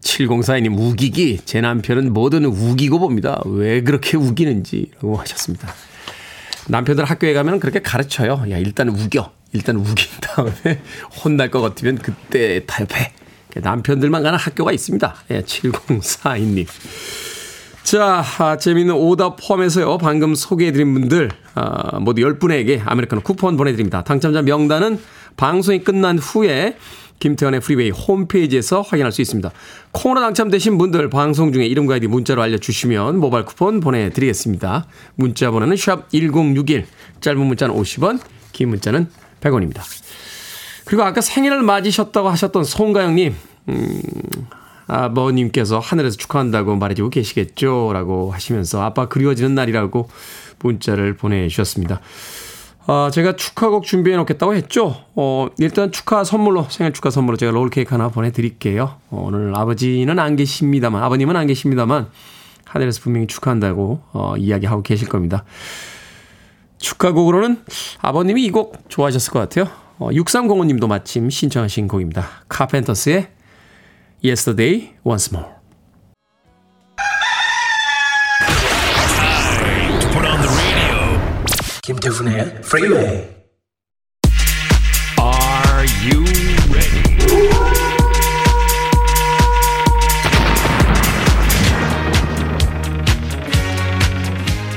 7042님, 0.00 0.78
우기기. 0.78 1.40
제 1.44 1.60
남편은 1.60 2.12
뭐든 2.12 2.44
우기고 2.44 2.98
봅니다. 2.98 3.40
왜 3.46 3.82
그렇게 3.82 4.16
우기는지. 4.16 4.90
라고 4.96 5.16
하셨습니다. 5.16 5.72
남편들 6.68 7.04
학교에 7.04 7.32
가면 7.32 7.60
그렇게 7.60 7.80
가르쳐요. 7.80 8.44
야, 8.50 8.58
일단 8.58 8.88
우겨. 8.88 9.32
일단 9.52 9.76
우긴 9.76 10.06
다음에 10.20 10.80
혼날 11.24 11.50
것 11.50 11.60
같으면 11.60 11.98
그때 11.98 12.64
타협해. 12.66 13.12
남편들만 13.56 14.22
가는 14.22 14.38
학교가 14.38 14.70
있습니다. 14.70 15.14
예, 15.32 15.42
7042님. 15.42 16.66
자, 17.82 18.22
아, 18.38 18.56
재미있는 18.56 18.94
오답 18.94 19.36
포함해서요. 19.40 19.98
방금 19.98 20.36
소개해드린 20.36 20.94
분들 20.94 21.30
아, 21.54 21.98
모두 21.98 22.22
10분에게 22.22 22.82
아메리카노 22.84 23.22
쿠폰 23.22 23.56
보내드립니다. 23.56 24.04
당첨자 24.04 24.42
명단은 24.42 25.00
방송이 25.36 25.80
끝난 25.80 26.18
후에 26.18 26.76
김태훈의 27.20 27.60
프리웨이 27.60 27.90
홈페이지에서 27.90 28.80
확인할 28.80 29.12
수 29.12 29.20
있습니다. 29.20 29.50
콩으로 29.92 30.20
당첨되신 30.20 30.78
분들 30.78 31.10
방송 31.10 31.52
중에 31.52 31.66
이름과 31.66 31.94
아이디 31.94 32.06
문자로 32.08 32.42
알려주시면 32.42 33.18
모바일 33.18 33.44
쿠폰 33.44 33.80
보내드리겠습니다. 33.80 34.86
문자 35.14 35.50
번호는 35.50 35.76
샵 35.76 36.10
1061, 36.10 36.86
짧은 37.20 37.38
문자는 37.38 37.74
50원, 37.74 38.20
긴 38.52 38.70
문자는 38.70 39.08
100원입니다. 39.40 39.82
그리고 40.86 41.04
아까 41.04 41.20
생일을 41.20 41.62
맞으셨다고 41.62 42.28
하셨던 42.30 42.64
송가영님, 42.64 43.34
음, 43.68 44.02
아버님께서 44.86 45.78
하늘에서 45.78 46.16
축하한다고 46.16 46.76
말해주고 46.76 47.10
계시겠죠? 47.10 47.90
라고 47.92 48.32
하시면서 48.32 48.82
아빠 48.82 49.08
그리워지는 49.08 49.54
날이라고 49.54 50.08
문자를 50.58 51.14
보내주셨습니다. 51.14 52.00
아, 52.92 53.08
제가 53.12 53.36
축하곡 53.36 53.84
준비해 53.84 54.16
놓겠다고 54.16 54.52
했죠? 54.52 55.04
어, 55.14 55.46
일단 55.58 55.92
축하 55.92 56.24
선물로, 56.24 56.66
생일 56.70 56.92
축하 56.92 57.08
선물로 57.08 57.36
제가 57.36 57.52
롤케이크 57.52 57.94
하나 57.94 58.08
보내드릴게요. 58.08 58.96
어, 59.10 59.24
오늘 59.28 59.54
아버지는 59.54 60.18
안 60.18 60.34
계십니다만, 60.34 61.00
아버님은 61.00 61.36
안 61.36 61.46
계십니다만, 61.46 62.08
하늘에서 62.64 63.00
분명히 63.00 63.28
축하한다고, 63.28 64.00
어, 64.12 64.34
이야기하고 64.36 64.82
계실 64.82 65.06
겁니다. 65.08 65.44
축하곡으로는 66.78 67.62
아버님이 68.00 68.44
이 68.44 68.50
곡 68.50 68.88
좋아하셨을 68.88 69.32
것 69.32 69.38
같아요. 69.38 69.68
어, 70.00 70.08
6305님도 70.10 70.88
마침 70.88 71.30
신청하신 71.30 71.86
곡입니다. 71.86 72.26
카펜터스의 72.48 73.28
Yesterday 74.24 74.94
Once 75.04 75.30
More. 75.32 75.59
김태훈의 81.82 82.58
Freeway. 82.62 83.26
Are 85.18 85.86
you 86.04 86.24
ready? 86.70 88.10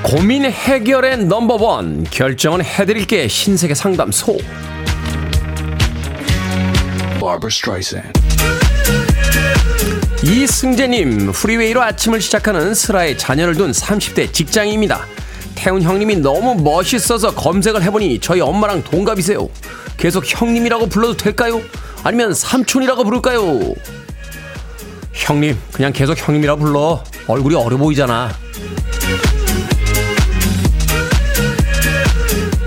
고민 0.02 0.44
해결의 0.46 1.26
넘버원 1.26 2.04
결정은 2.06 2.64
해드릴게 2.64 3.28
신세계 3.28 3.74
상담소 3.74 4.38
Barbara 7.20 7.48
Streisand. 7.50 8.20
이승재님 10.24 11.32
프리웨이로 11.32 11.82
아침을 11.82 12.22
시작하는 12.22 12.74
슬하에 12.74 13.18
자녀를 13.18 13.56
둔 13.56 13.72
30대 13.72 14.32
직장인입니다 14.32 15.06
태훈 15.56 15.82
형님이 15.82 16.18
너무 16.18 16.56
멋있어서 16.56 17.34
검색을 17.34 17.82
해보니 17.84 18.20
저희 18.20 18.42
엄마랑 18.42 18.84
동갑이세요 18.84 19.48
계속 19.98 20.24
형님이라고 20.26 20.88
불러도 20.88 21.18
될까요? 21.18 21.62
아니면 22.04 22.34
삼촌이라고 22.34 23.04
부를까요? 23.04 23.74
형님 25.14 25.58
그냥 25.72 25.94
계속 25.94 26.18
형님이라고 26.18 26.60
불러 26.60 27.04
얼굴이 27.28 27.56
어려 27.56 27.78
보이잖아 27.78 28.32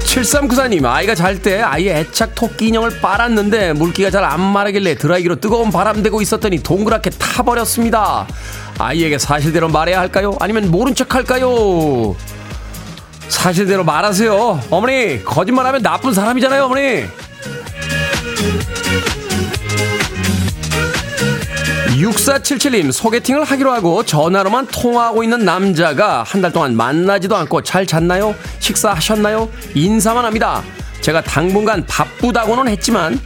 7394님, 0.05 0.85
아이가 0.87 1.14
잘 1.14 1.42
때 1.42 1.61
아이의 1.61 1.94
애착 1.96 2.35
토끼 2.35 2.68
인형을 2.68 3.01
빨았는데 3.01 3.75
물기가 3.75 4.11
잘 4.11 4.25
안 4.25 4.40
마르길래 4.40 4.94
드라이기로 4.96 5.37
뜨거운 5.37 5.70
바람 5.70 6.03
대고 6.03 6.22
있었더니 6.22 6.62
동그랗게 6.62 7.11
타버렸습니다. 7.11 8.27
아이에게 8.79 9.18
사실대로 9.18 9.68
말해야 9.68 10.01
할까요? 10.01 10.35
아니면 10.40 10.70
모른 10.70 10.94
척 10.94 11.14
할까요? 11.14 12.16
사실대로 13.29 13.85
말하세요. 13.85 14.61
어머니, 14.71 15.23
거짓말하면 15.25 15.83
나쁜 15.83 16.12
사람이잖아요, 16.15 16.65
어머니. 16.65 17.05
6477님, 21.97 22.93
소개팅을 22.93 23.45
하기로 23.45 23.73
하고 23.73 24.03
전화로만 24.05 24.67
통화하고 24.67 25.23
있는 25.25 25.45
남자가 25.45 26.23
한 26.23 26.43
달 26.43 26.53
동안 26.53 26.77
만나지도 26.77 27.35
않고 27.35 27.62
잘 27.62 27.87
잤나요? 27.87 28.35
식사하셨나요? 28.61 29.49
인사만 29.75 30.25
합니다. 30.25 30.62
제가 31.01 31.23
당분간 31.23 31.85
바쁘다고는 31.87 32.69
했지만, 32.69 33.19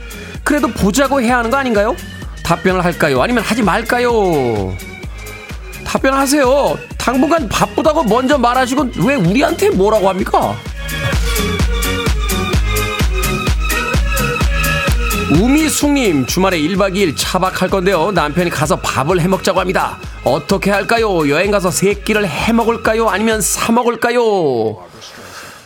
그래도 0.45 0.69
보자고 0.69 1.21
해야 1.21 1.39
하는 1.39 1.51
거 1.51 1.57
아닌가요? 1.57 1.97
답변을 2.45 2.85
할까요? 2.85 3.21
아니면 3.23 3.43
하지 3.43 3.63
말까요? 3.63 4.75
답변하세요. 5.85 6.79
당분간 7.01 7.49
바쁘다고 7.49 8.05
먼저 8.05 8.37
말하시고, 8.39 8.91
왜 9.07 9.15
우리한테 9.15 9.71
뭐라고 9.71 10.09
합니까? 10.09 10.55
우미숙님 15.33 16.27
주말에 16.27 16.59
1박 16.59 16.95
2일 16.95 17.15
차박할 17.17 17.69
건데요. 17.71 18.11
남편이 18.11 18.51
가서 18.51 18.77
밥을 18.81 19.21
해먹자고 19.21 19.61
합니다. 19.61 19.99
어떻게 20.25 20.71
할까요? 20.71 21.29
여행 21.31 21.51
가서 21.51 21.71
세 21.71 21.95
끼를 21.95 22.27
해먹을까요? 22.29 23.09
아니면 23.09 23.41
사 23.41 23.71
먹을까요? 23.73 24.21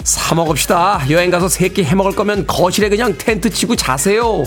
사 0.05 0.35
먹읍시다. 0.35 1.05
여행 1.11 1.31
가서 1.31 1.49
세 1.49 1.69
끼 1.71 1.83
해먹을 1.83 2.13
거면 2.15 2.47
거실에 2.47 2.91
그냥 2.91 3.15
텐트 3.17 3.49
치고 3.51 3.75
자세요 3.75 4.45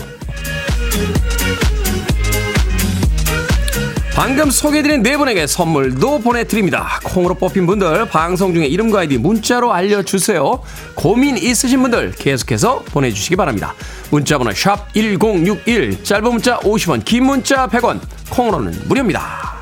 방금 4.18 4.50
소개해드린 4.50 5.04
네 5.04 5.16
분에게 5.16 5.46
선물도 5.46 6.22
보내드립니다. 6.22 7.00
콩으로 7.04 7.36
뽑힌 7.36 7.68
분들 7.68 8.10
방송 8.10 8.52
중에 8.52 8.66
이름과 8.66 9.02
아이디 9.02 9.20
문자로 9.20 9.72
알려주세요. 9.72 10.60
고민 10.96 11.38
있으신 11.38 11.84
분들 11.84 12.14
계속해서 12.14 12.80
보내주시기 12.86 13.36
바랍니다. 13.36 13.76
문자번호 14.10 14.54
샵1061 14.54 16.04
짧은 16.04 16.24
문자 16.32 16.58
50원 16.62 17.06
긴 17.06 17.26
문자 17.26 17.68
100원 17.68 18.00
콩으로는 18.32 18.88
무료입니다. 18.88 19.56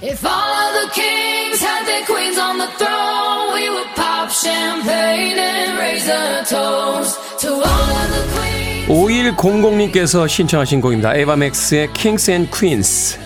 If 0.00 0.24
all 0.24 0.36
of 0.38 0.72
the 0.78 0.88
kings 0.94 1.64
had 1.64 1.84
their 1.84 2.06
queens 2.06 2.38
on 2.38 2.58
the 2.58 2.70
throne, 2.78 3.56
we 3.56 3.68
would 3.68 3.92
pop 3.96 4.30
champagne 4.30 5.36
and 5.36 5.80
raise 5.80 6.08
a 6.08 6.44
toast 6.48 7.18
to 7.40 7.54
all 7.54 7.64
of 7.64 8.08
the 8.08 8.22
queens. 8.36 9.32
5100님께서 9.32 10.28
신청하신 10.28 10.80
곡입니다. 10.80 11.16
에바맥스의 11.16 11.92
Kings 11.92 12.30
and 12.30 12.48
Queens. 12.56 13.18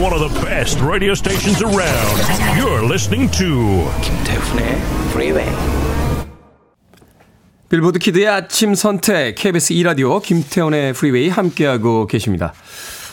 To 0.00 0.04
one 0.04 0.12
of 0.12 0.20
the 0.20 0.40
best 0.40 0.80
radio 0.80 1.14
stations 1.14 1.62
around. 1.62 2.16
You're 2.56 2.82
listening 2.82 3.30
to 3.32 3.88
김태훈의 4.02 4.80
Freeway. 5.10 5.48
빌보드 7.68 7.98
키드의 7.98 8.26
아침 8.26 8.74
선택 8.74 9.36
KBS 9.36 9.74
2라디오 9.74 10.20
김태훈의 10.22 10.92
프리웨이 10.92 11.28
함께하고 11.28 12.06
계십니다. 12.06 12.52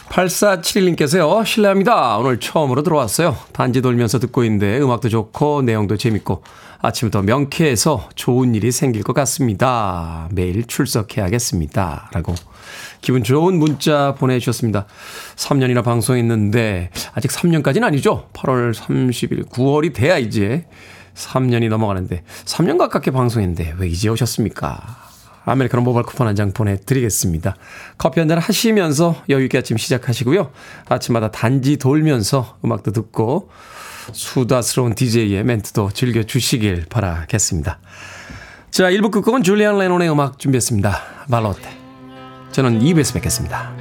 8471님께서요. 0.09 1.45
실례합니다. 1.45 2.17
오늘 2.17 2.39
처음으로 2.39 2.83
들어왔어요. 2.83 3.37
단지 3.53 3.81
돌면서 3.81 4.19
듣고 4.19 4.43
있는데 4.45 4.79
음악도 4.79 5.09
좋고 5.09 5.63
내용도 5.63 5.97
재밌고 5.97 6.43
아침부터 6.79 7.23
명쾌해서 7.23 8.09
좋은 8.15 8.55
일이 8.55 8.71
생길 8.71 9.03
것 9.03 9.13
같습니다. 9.13 10.29
매일 10.31 10.65
출석해야겠습니다. 10.65 12.09
라고 12.13 12.35
기분 13.01 13.23
좋은 13.23 13.57
문자 13.57 14.15
보내주셨습니다. 14.15 14.85
3년이나 15.35 15.83
방송했는데 15.83 16.89
아직 17.13 17.31
3년까지는 17.31 17.83
아니죠. 17.83 18.29
8월 18.33 18.73
30일, 18.73 19.49
9월이 19.49 19.93
돼야 19.93 20.17
이제 20.17 20.65
3년이 21.15 21.69
넘어가는데 21.69 22.23
3년 22.45 22.77
가깝게 22.77 23.11
방송했는데 23.11 23.75
왜 23.77 23.87
이제 23.87 24.09
오셨습니까? 24.09 25.06
아메리카노 25.51 25.83
모바일 25.83 26.05
쿠폰 26.05 26.27
한 26.27 26.35
장 26.35 26.51
보내드리겠습니다. 26.51 27.55
커피 27.97 28.19
한 28.19 28.27
잔 28.29 28.37
하시면서 28.39 29.15
여유있게 29.29 29.57
아침 29.57 29.77
시작하시고요. 29.77 30.51
아침마다 30.89 31.31
단지 31.31 31.77
돌면서 31.77 32.57
음악도 32.63 32.91
듣고 32.91 33.49
수다스러운 34.11 34.95
DJ의 34.95 35.43
멘트도 35.43 35.91
즐겨주시길 35.93 36.85
바라겠습니다. 36.89 37.79
자, 38.71 38.89
1부 38.91 39.11
끝곡은 39.11 39.43
줄리안 39.43 39.77
레논의 39.77 40.09
음악 40.11 40.39
준비했습니다. 40.39 40.99
말로테. 41.27 41.69
저는 42.51 42.79
2부에서 42.79 43.13
뵙겠습니다. 43.15 43.73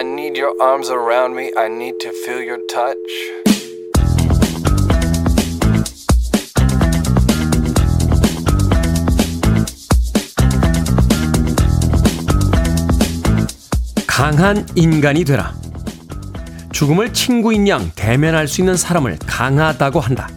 I 0.00 0.02
need 0.02 0.34
your 0.34 0.54
arms 0.62 0.88
around 0.88 1.36
me. 1.36 1.52
I 1.58 1.68
need 1.68 2.00
to 2.00 2.10
feel 2.24 2.42
your 2.42 2.58
touch. 2.72 2.96
강한 14.06 14.66
인간이 14.74 15.24
되라. 15.24 15.54
죽음을 16.72 17.12
친구인 17.12 17.68
양 17.68 17.90
대면할 17.94 18.48
수 18.48 18.62
있는 18.62 18.78
사람을 18.78 19.18
강하다고 19.26 20.00
한다. 20.00 20.30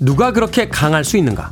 누가 0.00 0.32
그렇게 0.32 0.68
강할 0.68 1.02
수 1.02 1.16
있는가? 1.16 1.50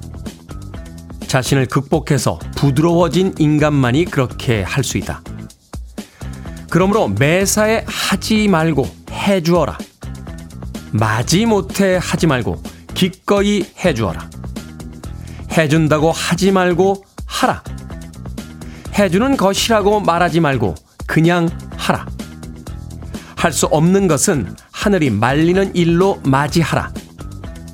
자신을 1.26 1.68
극복해서 1.68 2.38
부드러워진 2.54 3.34
인간만이 3.38 4.04
그렇게 4.04 4.62
할 4.62 4.84
수 4.84 4.98
있다. 4.98 5.22
그러므로 6.76 7.08
매사에 7.08 7.86
하지 7.88 8.48
말고 8.48 8.86
해주어라. 9.10 9.78
마지 10.92 11.46
못해 11.46 11.98
하지 12.02 12.26
말고 12.26 12.62
기꺼이 12.92 13.64
해주어라. 13.82 14.28
해준다고 15.52 16.12
하지 16.12 16.52
말고 16.52 17.02
하라. 17.24 17.64
해주는 18.98 19.38
것이라고 19.38 20.00
말하지 20.00 20.40
말고 20.40 20.74
그냥 21.06 21.48
하라. 21.78 22.04
할 23.36 23.52
수 23.52 23.64
없는 23.64 24.06
것은 24.06 24.54
하늘이 24.70 25.08
말리는 25.08 25.74
일로 25.74 26.20
맞이하라. 26.26 26.92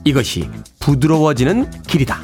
이것이 0.04 0.48
부드러워지는 0.78 1.68
길이다. 1.88 2.20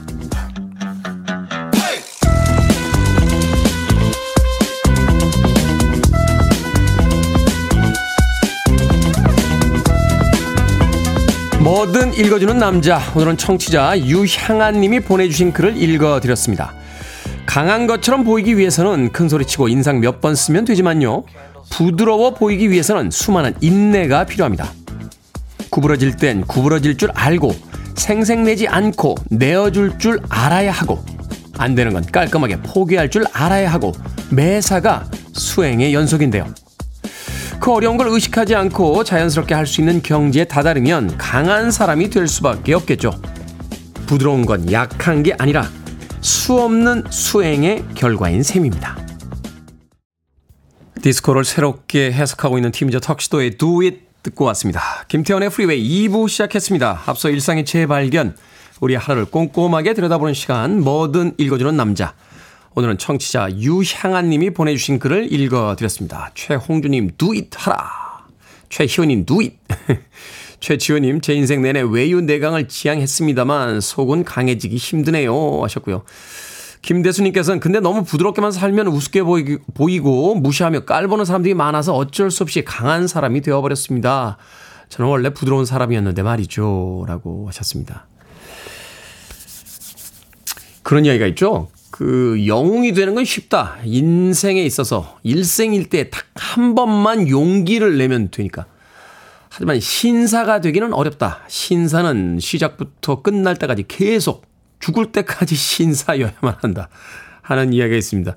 뭐든 11.68 12.14
읽어주는 12.14 12.56
남자. 12.56 12.98
오늘은 13.14 13.36
청취자 13.36 14.00
유향아 14.00 14.70
님이 14.70 15.00
보내주신 15.00 15.52
글을 15.52 15.76
읽어드렸습니다. 15.76 16.72
강한 17.44 17.86
것처럼 17.86 18.24
보이기 18.24 18.56
위해서는 18.56 19.12
큰 19.12 19.28
소리치고 19.28 19.68
인상 19.68 20.00
몇 20.00 20.22
번 20.22 20.34
쓰면 20.34 20.64
되지만요. 20.64 21.24
부드러워 21.68 22.32
보이기 22.32 22.70
위해서는 22.70 23.10
수많은 23.10 23.52
인내가 23.60 24.24
필요합니다. 24.24 24.72
구부러질 25.68 26.16
땐 26.16 26.40
구부러질 26.46 26.96
줄 26.96 27.10
알고 27.12 27.54
생색내지 27.96 28.66
않고 28.66 29.16
내어줄 29.28 29.98
줄 29.98 30.20
알아야 30.30 30.72
하고 30.72 31.04
안 31.58 31.74
되는 31.74 31.92
건 31.92 32.02
깔끔하게 32.10 32.62
포기할 32.62 33.10
줄 33.10 33.26
알아야 33.30 33.70
하고 33.70 33.92
매사가 34.30 35.04
수행의 35.34 35.92
연속인데요. 35.92 36.46
그 37.60 37.72
어려운 37.72 37.96
걸 37.96 38.08
의식하지 38.08 38.54
않고 38.54 39.04
자연스럽게 39.04 39.54
할 39.54 39.66
수 39.66 39.80
있는 39.80 40.02
경지에 40.02 40.44
다다르면 40.44 41.18
강한 41.18 41.70
사람이 41.70 42.08
될 42.10 42.26
수밖에 42.28 42.72
없겠죠. 42.74 43.10
부드러운 44.06 44.46
건 44.46 44.70
약한 44.72 45.22
게 45.22 45.34
아니라 45.38 45.68
수 46.20 46.54
없는 46.54 47.04
수행의 47.10 47.84
결과인 47.94 48.42
셈입니다. 48.42 48.96
디스코를 51.02 51.44
새롭게 51.44 52.10
해석하고 52.12 52.58
있는 52.58 52.72
팀이죠. 52.72 53.00
턱시도의 53.00 53.58
Do 53.58 53.82
It 53.82 54.00
듣고 54.22 54.46
왔습니다. 54.46 54.80
김태훈의 55.08 55.50
프리웨이 55.50 56.08
2부 56.08 56.28
시작했습니다. 56.28 57.02
앞서 57.06 57.28
일상의 57.28 57.64
재발견, 57.64 58.36
우리 58.80 58.94
하루를 58.94 59.26
꼼꼼하게 59.26 59.94
들여다보는 59.94 60.34
시간, 60.34 60.80
뭐든 60.80 61.34
읽어주는 61.36 61.76
남자. 61.76 62.14
오늘은 62.78 62.96
청취자 62.96 63.56
유향아님이 63.56 64.50
보내주신 64.50 65.00
글을 65.00 65.32
읽어드렸습니다. 65.32 66.30
최홍주님, 66.34 67.10
It 67.20 67.50
하라. 67.56 68.24
최희원님, 68.68 69.26
It. 69.28 69.56
최지호님, 70.60 71.20
제 71.20 71.34
인생 71.34 71.60
내내 71.60 71.80
외유 71.80 72.20
내강을 72.20 72.68
지향했습니다만 72.68 73.80
속은 73.80 74.22
강해지기 74.22 74.76
힘드네요. 74.76 75.60
하셨고요. 75.64 76.04
김대수님께서는 76.82 77.58
근데 77.58 77.80
너무 77.80 78.04
부드럽게만 78.04 78.52
살면 78.52 78.86
우습게 78.86 79.24
보이, 79.24 79.58
보이고 79.74 80.36
무시하며 80.36 80.84
깔보는 80.84 81.24
사람들이 81.24 81.54
많아서 81.54 81.96
어쩔 81.96 82.30
수 82.30 82.44
없이 82.44 82.62
강한 82.64 83.08
사람이 83.08 83.40
되어버렸습니다. 83.40 84.36
저는 84.88 85.10
원래 85.10 85.30
부드러운 85.30 85.66
사람이었는데 85.66 86.22
말이죠. 86.22 87.06
라고 87.08 87.48
하셨습니다. 87.48 88.06
그런 90.84 91.04
이야기가 91.04 91.26
있죠. 91.26 91.70
그 91.90 92.44
영웅이 92.46 92.92
되는 92.92 93.14
건 93.14 93.24
쉽다. 93.24 93.76
인생에 93.84 94.62
있어서 94.64 95.18
일생일대 95.22 96.10
딱한 96.10 96.74
번만 96.74 97.28
용기를 97.28 97.98
내면 97.98 98.30
되니까. 98.30 98.66
하지만 99.50 99.80
신사가 99.80 100.60
되기는 100.60 100.92
어렵다. 100.92 101.40
신사는 101.48 102.38
시작부터 102.40 103.22
끝날 103.22 103.56
때까지 103.56 103.84
계속 103.88 104.46
죽을 104.80 105.12
때까지 105.12 105.54
신사여야만 105.56 106.56
한다. 106.60 106.88
하는 107.42 107.72
이야기가 107.72 107.96
있습니다. 107.96 108.36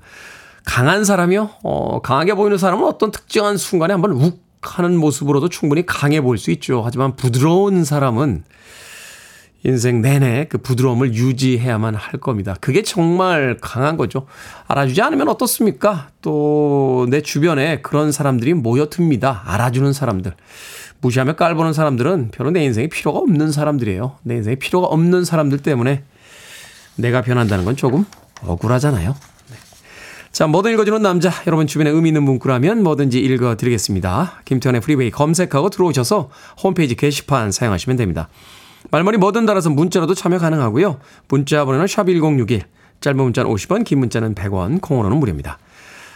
강한 0.64 1.04
사람이요? 1.04 1.50
어, 1.62 2.00
강하게 2.00 2.34
보이는 2.34 2.56
사람은 2.56 2.84
어떤 2.86 3.10
특정한 3.10 3.56
순간에 3.56 3.92
한번 3.92 4.12
욱 4.12 4.42
하는 4.62 4.96
모습으로도 4.96 5.48
충분히 5.48 5.84
강해 5.84 6.20
보일 6.20 6.38
수 6.38 6.50
있죠. 6.52 6.82
하지만 6.84 7.16
부드러운 7.16 7.84
사람은 7.84 8.44
인생 9.64 10.02
내내 10.02 10.46
그 10.48 10.58
부드러움을 10.58 11.14
유지해야만 11.14 11.94
할 11.94 12.18
겁니다. 12.20 12.56
그게 12.60 12.82
정말 12.82 13.56
강한 13.60 13.96
거죠. 13.96 14.26
알아주지 14.66 15.00
않으면 15.02 15.28
어떻습니까? 15.28 16.08
또 16.20 16.92
내 17.08 17.20
주변에 17.20 17.80
그런 17.82 18.12
사람들이 18.12 18.54
모여듭니다. 18.54 19.42
알아주는 19.46 19.92
사람들. 19.92 20.32
무시하며 21.00 21.34
깔보는 21.34 21.72
사람들은 21.72 22.30
별로 22.32 22.50
내 22.50 22.62
인생에 22.64 22.86
필요가 22.88 23.18
없는 23.18 23.50
사람들이에요. 23.50 24.18
내 24.22 24.36
인생에 24.36 24.56
필요가 24.56 24.86
없는 24.88 25.24
사람들 25.24 25.58
때문에 25.58 26.04
내가 26.96 27.22
변한다는 27.22 27.64
건 27.64 27.76
조금 27.76 28.04
억울하잖아요. 28.46 29.10
네. 29.50 29.56
자, 30.30 30.46
뭐든 30.46 30.72
읽어주는 30.72 31.02
남자. 31.02 31.30
여러분 31.46 31.66
주변에 31.66 31.90
의미 31.90 32.10
있는 32.10 32.22
문구라면 32.22 32.82
뭐든지 32.82 33.18
읽어드리겠습니다. 33.18 34.42
김태현의 34.44 34.80
프리웨이 34.80 35.10
검색하고 35.10 35.70
들어오셔서 35.70 36.30
홈페이지 36.62 36.94
게시판 36.94 37.50
사용하시면 37.50 37.96
됩니다. 37.96 38.28
말머리 38.90 39.16
뭐든 39.18 39.46
달아서 39.46 39.70
문자로도 39.70 40.14
참여 40.14 40.38
가능하고요. 40.38 40.98
문자 41.28 41.64
번호는 41.64 41.86
샵1061. 41.86 42.62
짧은 43.00 43.16
문자는 43.16 43.50
50원, 43.50 43.84
긴 43.84 43.98
문자는 43.98 44.34
100원, 44.34 44.80
콩으로는 44.80 45.16
무료입니다. 45.18 45.58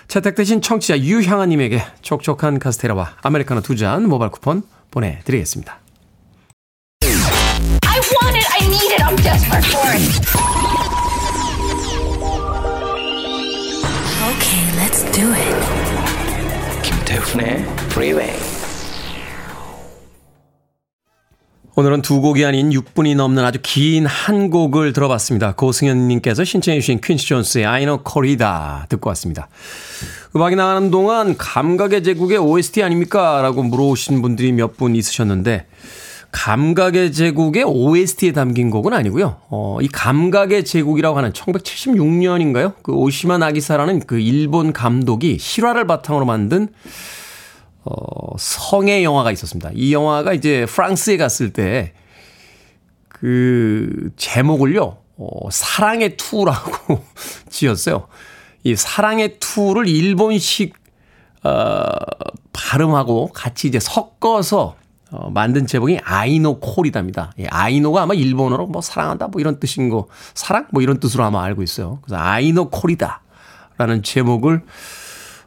채택되신 0.09 0.61
청취자 0.63 1.01
유향아님에게 1.01 1.83
촉촉한 2.03 2.59
카스테라와 2.61 3.15
아메리카노 3.23 3.61
두 3.63 3.75
잔 3.77 4.09
모바일 4.09 4.31
쿠폰 4.31 4.63
보내드리겠습니다. 4.93 5.81
I 7.03 7.99
want 7.99 8.37
it. 8.37 8.47
I 8.53 8.67
need 8.69 8.93
it. 8.93 9.03
I'm 9.03 9.17
desperate 9.17 9.67
for 9.67 9.91
it. 9.91 10.03
Okay, 14.31 14.63
let's 14.79 15.03
do 15.13 15.33
it. 15.33 16.83
김태훈의 16.83 17.65
Freeway. 17.91 18.56
오늘은 21.79 22.01
두 22.01 22.23
곡이 22.23 22.43
아닌 22.47 22.71
6분이 22.71 23.17
넘는 23.17 23.45
아주 23.45 23.59
긴 23.63 24.07
한 24.07 24.49
곡을 24.49 24.95
들어봤습니다. 24.95 25.53
고승현님께서 25.57 26.43
신청해 26.43 26.81
주신 26.81 27.01
퀸시 27.03 27.27
존스의 27.27 27.67
know 27.67 28.03
Corrida 28.03 28.49
듣고 28.89 29.09
왔습니다. 29.11 29.49
음악이 30.35 30.57
나가는 30.57 30.91
동안 30.91 31.37
감각의 31.37 32.03
제국의 32.03 32.39
OST 32.39 32.83
아닙니까? 32.83 33.43
라고 33.43 33.63
물어오신 33.63 34.23
분들이 34.23 34.53
몇 34.53 34.77
분 34.79 34.97
있으셨는데 34.97 35.67
감각의 36.33 37.13
제국의 37.13 37.65
OST에 37.65 38.33
담긴 38.33 38.71
곡은 38.71 38.95
아니고요. 38.95 39.37
어, 39.51 39.77
이 39.83 39.89
감각의 39.89 40.65
제국이라고 40.65 41.19
하는 41.19 41.33
1976년인가요? 41.33 42.73
그 42.83 42.93
오시마 42.93 43.37
나기사라는 43.37 44.01
그 44.07 44.19
일본 44.19 44.73
감독이 44.73 45.37
실화를 45.39 45.87
바탕으로 45.87 46.25
만든 46.25 46.69
어, 47.87 48.37
성의 48.39 49.05
영화가 49.05 49.33
있었습니다. 49.33 49.71
이 49.75 49.95
영화가 49.95 50.35
이제 50.35 50.67
프랑스에 50.67 51.17
갔을 51.17 51.53
때 51.53 51.95
그 53.21 54.11
제목을요, 54.17 54.99
어, 55.17 55.51
사랑의 55.51 56.19
투라고 56.19 57.03
지었어요. 57.49 58.09
이 58.63 58.77
사랑의 58.77 59.39
투를 59.41 59.89
일본식, 59.89 60.75
어, 61.43 61.89
발음하고 62.53 63.29
같이 63.33 63.69
이제 63.69 63.81
섞어서 63.81 64.77
어, 65.13 65.31
만든 65.31 65.67
제목이 65.67 65.99
아이노 66.05 66.61
콜이답니다. 66.61 67.33
예, 67.39 67.47
아이노가 67.47 68.03
아마 68.03 68.13
일본어로 68.13 68.67
뭐 68.67 68.83
사랑한다 68.83 69.29
뭐 69.29 69.41
이런 69.41 69.61
뜻인 69.61 69.89
거, 69.89 70.09
사랑 70.35 70.67
뭐 70.71 70.83
이런 70.83 71.01
뜻으로 71.01 71.25
아마 71.25 71.43
알고 71.45 71.63
있어요. 71.63 72.01
그래서 72.03 72.21
아이노 72.21 72.69
콜이다. 72.69 73.23
라는 73.79 74.03
제목을 74.03 74.63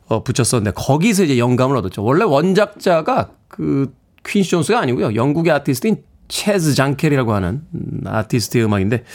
어, 0.10 0.24
붙였었는데 0.24 0.72
거기서 0.76 1.24
이제 1.24 1.38
영감을 1.38 1.78
얻었죠. 1.78 2.04
원래 2.04 2.24
원작자가 2.24 3.32
그 3.48 3.98
퀸시 4.26 4.50
존스가 4.50 4.78
아니고요. 4.80 5.16
영국의 5.16 5.54
아티스트인 5.54 6.04
채즈 6.28 6.76
쟁켈이라고 6.76 7.34
하는 7.34 7.62
음, 7.74 8.02
아티스트의 8.06 8.66
음악인데 8.66 9.06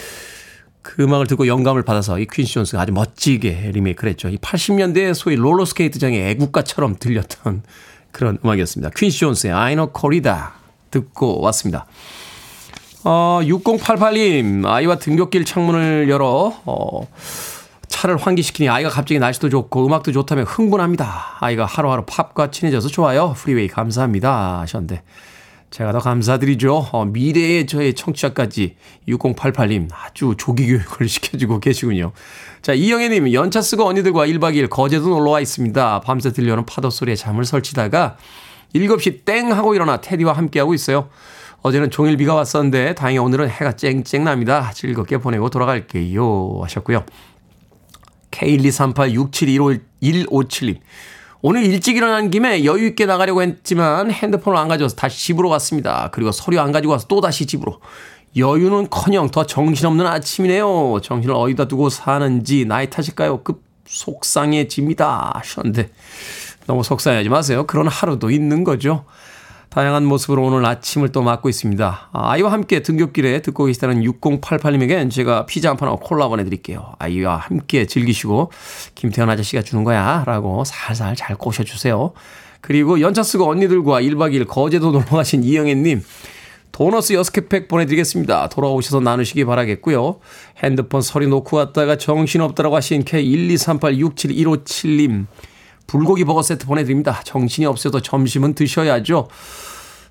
그 0.82 1.02
음악을 1.02 1.26
듣고 1.26 1.46
영감을 1.46 1.82
받아서 1.82 2.18
이 2.18 2.26
퀸시 2.26 2.54
존스가 2.54 2.80
아주 2.80 2.92
멋지게 2.92 3.72
리메이크를 3.74 4.10
했죠. 4.10 4.28
이 4.28 4.38
80년대 4.38 5.12
소위 5.14 5.36
롤러스케이트장의 5.36 6.30
애국가처럼 6.30 6.96
들렸던 6.98 7.62
그런 8.12 8.38
음악이었습니다. 8.44 8.90
퀸시 8.96 9.20
존스의 9.20 9.52
Ai 9.52 9.72
No 9.72 9.92
Corrida 9.94 10.38
듣고 10.90 11.40
왔습니다. 11.42 11.86
어, 13.04 13.40
6088님, 13.42 14.64
아이와 14.64 14.96
등굣길 14.96 15.44
창문을 15.44 16.08
열어, 16.08 16.54
어, 16.64 17.06
차를 18.04 18.18
환기시키니 18.18 18.68
아이가 18.68 18.90
갑자기 18.90 19.18
날씨도 19.18 19.48
좋고 19.48 19.86
음악도 19.86 20.12
좋다며 20.12 20.42
흥분합니다. 20.42 21.38
아이가 21.40 21.64
하루하루 21.64 22.04
팝과 22.04 22.50
친해져서 22.50 22.88
좋아요. 22.88 23.32
프리웨이 23.34 23.68
감사합니다. 23.68 24.60
하셨는데. 24.60 25.02
제가 25.70 25.90
더 25.92 25.98
감사드리죠. 25.98 26.88
어, 26.92 27.04
미래의 27.06 27.66
저의 27.66 27.94
청취자까지 27.94 28.76
6088님 29.08 29.88
아주 29.92 30.34
조기 30.36 30.66
교육을 30.66 31.08
시켜주고 31.08 31.60
계시군요. 31.60 32.12
자, 32.60 32.74
이영애님, 32.74 33.32
연차 33.32 33.62
쓰고 33.62 33.84
언니들과 33.86 34.26
1박 34.26 34.54
2일 34.54 34.68
거제도 34.68 35.08
놀러 35.08 35.30
와 35.30 35.40
있습니다. 35.40 36.00
밤새 36.00 36.30
들려오는 36.30 36.66
파도 36.66 36.90
소리에 36.90 37.16
잠을 37.16 37.44
설치다가 37.44 38.18
7시 38.74 39.24
땡 39.24 39.50
하고 39.50 39.74
일어나 39.74 40.00
테디와 40.02 40.34
함께하고 40.34 40.74
있어요. 40.74 41.08
어제는 41.62 41.90
종일 41.90 42.18
비가 42.18 42.34
왔었는데 42.34 42.94
다행히 42.94 43.18
오늘은 43.18 43.48
해가 43.48 43.72
쨍쨍 43.72 44.24
납니다. 44.24 44.70
즐겁게 44.74 45.16
보내고 45.16 45.48
돌아갈게요. 45.48 46.60
하셨고요. 46.62 47.04
K123867157님. 48.34 50.78
오늘 51.42 51.64
일찍 51.64 51.96
일어난 51.96 52.30
김에 52.30 52.64
여유 52.64 52.86
있게 52.86 53.06
나가려고 53.06 53.42
했지만 53.42 54.10
핸드폰을 54.10 54.58
안 54.58 54.66
가져와서 54.68 54.96
다시 54.96 55.26
집으로 55.26 55.50
갔습니다. 55.50 56.08
그리고 56.12 56.32
서류 56.32 56.58
안 56.60 56.72
가지고 56.72 56.92
와서 56.92 57.06
또 57.06 57.20
다시 57.20 57.46
집으로. 57.46 57.80
여유는 58.36 58.88
커녕 58.90 59.30
더 59.30 59.46
정신없는 59.46 60.06
아침이네요. 60.06 61.00
정신을 61.02 61.34
어디다 61.34 61.68
두고 61.68 61.90
사는지 61.90 62.64
나이 62.64 62.90
탓일까요? 62.90 63.42
급 63.42 63.62
속상해집니다. 63.86 65.32
하셨는데 65.36 65.90
너무 66.66 66.82
속상해하지 66.82 67.28
마세요. 67.28 67.66
그런 67.66 67.88
하루도 67.88 68.30
있는 68.30 68.64
거죠. 68.64 69.04
다양한 69.74 70.04
모습으로 70.04 70.44
오늘 70.44 70.64
아침을 70.64 71.10
또 71.10 71.22
맞고 71.22 71.48
있습니다. 71.48 72.10
아, 72.12 72.30
아이와 72.30 72.52
함께 72.52 72.80
등굣길에 72.80 73.42
듣고 73.42 73.64
계시다는 73.64 74.02
6088님에겐 74.02 75.10
제가 75.10 75.46
피자 75.46 75.70
한 75.70 75.76
판하고 75.76 75.98
콜라 75.98 76.28
보내드릴게요. 76.28 76.92
아이와 77.00 77.38
함께 77.38 77.84
즐기시고 77.84 78.52
김태현 78.94 79.28
아저씨가 79.28 79.62
주는 79.62 79.82
거야 79.82 80.22
라고 80.26 80.62
살살 80.64 81.16
잘 81.16 81.34
꼬셔주세요. 81.34 82.12
그리고 82.60 83.00
연차 83.00 83.24
쓰고 83.24 83.50
언니들과 83.50 84.00
1박 84.02 84.32
2일 84.32 84.46
거제도 84.46 84.92
놀러 84.92 85.06
가신 85.06 85.42
이영애님 85.42 86.04
도너스 86.70 87.14
6개 87.14 87.48
팩 87.48 87.66
보내드리겠습니다. 87.66 88.50
돌아오셔서 88.50 89.00
나누시기 89.00 89.44
바라겠고요. 89.44 90.20
핸드폰 90.62 91.02
서리 91.02 91.26
놓고 91.26 91.56
왔다가 91.56 91.96
정신없다라고 91.96 92.76
하신 92.76 93.02
K123867157님 93.02 95.26
불고기 95.86 96.24
버거 96.24 96.42
세트 96.42 96.66
보내드립니다. 96.66 97.20
정신이 97.24 97.66
없어도 97.66 98.00
점심은 98.00 98.54
드셔야죠. 98.54 99.28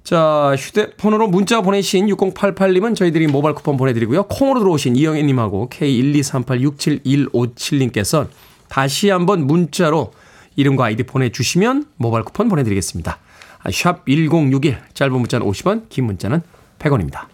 자, 0.03 0.55
휴대폰으로 0.57 1.27
문자 1.27 1.61
보내신 1.61 2.07
6088님은 2.07 2.95
저희들이 2.95 3.27
모바일 3.27 3.53
쿠폰 3.55 3.77
보내드리고요. 3.77 4.23
콩으로 4.23 4.59
들어오신 4.59 4.97
이영애님하고 4.97 5.69
K123867157님께서 5.69 8.27
다시 8.67 9.09
한번 9.09 9.47
문자로 9.47 10.11
이름과 10.55 10.85
아이디 10.85 11.03
보내주시면 11.03 11.85
모바일 11.95 12.25
쿠폰 12.25 12.49
보내드리겠습니다. 12.49 13.19
샵 13.71 14.05
1061, 14.05 14.77
짧은 14.93 15.13
문자는 15.13 15.47
50원, 15.47 15.87
긴 15.89 16.05
문자는 16.05 16.41
100원입니다. 16.79 17.32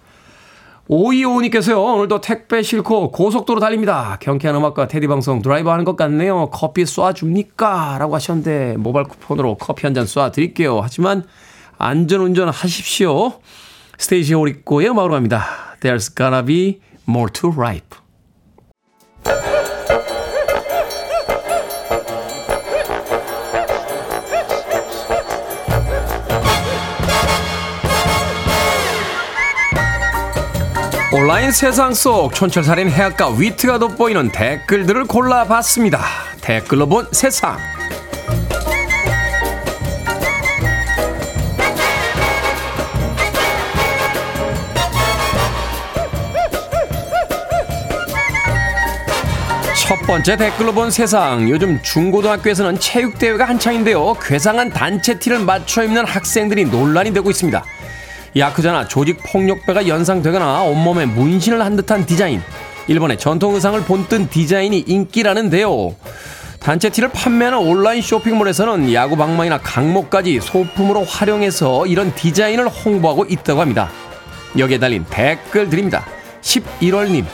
5255님께서요, 0.89 1.95
오늘도 1.95 2.19
택배 2.21 2.63
싣고 2.63 3.11
고속도로 3.11 3.59
달립니다. 3.59 4.17
경쾌한 4.21 4.55
음악과 4.55 4.87
테디 4.87 5.05
방송 5.07 5.41
드라이브 5.41 5.69
하는 5.69 5.85
것 5.85 5.95
같네요. 5.95 6.49
커피 6.49 6.83
쏴줍니까? 6.83 7.99
라고 7.99 8.15
하셨는데, 8.15 8.75
모바일 8.77 9.05
쿠폰으로 9.07 9.55
커피 9.57 9.85
한 9.85 9.93
잔 9.93 10.05
쏴드릴게요. 10.05 10.79
하지만, 10.81 11.25
안전운전 11.77 12.49
하십시오. 12.49 13.33
스테이시 13.99 14.33
오리코의 14.33 14.89
음악으로 14.89 15.13
갑니다. 15.13 15.45
There's 15.81 16.15
gotta 16.15 16.43
be 16.43 16.81
more 17.07 17.31
to 17.33 17.51
ripe. 17.55 17.97
온라인 31.19 31.51
세상 31.51 31.93
속 31.93 32.33
촌철살인 32.33 32.89
해악과 32.89 33.31
위트가 33.31 33.77
돋보이는 33.77 34.31
댓글들을 34.31 35.03
골라봤습니다. 35.03 35.99
댓글로 36.39 36.87
본 36.87 37.07
세상. 37.11 37.57
첫 49.75 49.99
번째 50.07 50.37
댓글로 50.37 50.71
본 50.71 50.89
세상. 50.89 51.49
요즘 51.49 51.81
중고등학교에서는 51.81 52.79
체육대회가 52.79 53.43
한창인데요. 53.43 54.13
괴상한 54.21 54.69
단체 54.69 55.19
티를 55.19 55.39
맞춰 55.39 55.83
입는 55.83 56.05
학생들이 56.05 56.63
논란이 56.63 57.11
되고 57.11 57.29
있습니다. 57.29 57.61
야크자나 58.35 58.87
조직 58.87 59.21
폭력배가 59.23 59.87
연상되거나 59.87 60.63
온몸에 60.63 61.05
문신을 61.05 61.63
한 61.63 61.75
듯한 61.75 62.05
디자인. 62.05 62.41
일본의 62.87 63.17
전통 63.17 63.55
의상을 63.55 63.79
본뜬 63.83 64.29
디자인이 64.29 64.79
인기라는데요. 64.87 65.95
단체 66.59 66.89
티를 66.89 67.09
판매하는 67.09 67.59
온라인 67.59 68.01
쇼핑몰에서는 68.01 68.93
야구 68.93 69.15
방망이나 69.15 69.59
강목까지 69.59 70.39
소품으로 70.41 71.03
활용해서 71.05 71.85
이런 71.87 72.13
디자인을 72.13 72.67
홍보하고 72.67 73.25
있다고 73.25 73.61
합니다. 73.61 73.89
여기에 74.57 74.79
달린 74.79 75.05
댓글 75.09 75.69
드립니다. 75.69 76.05
11월님. 76.41 77.25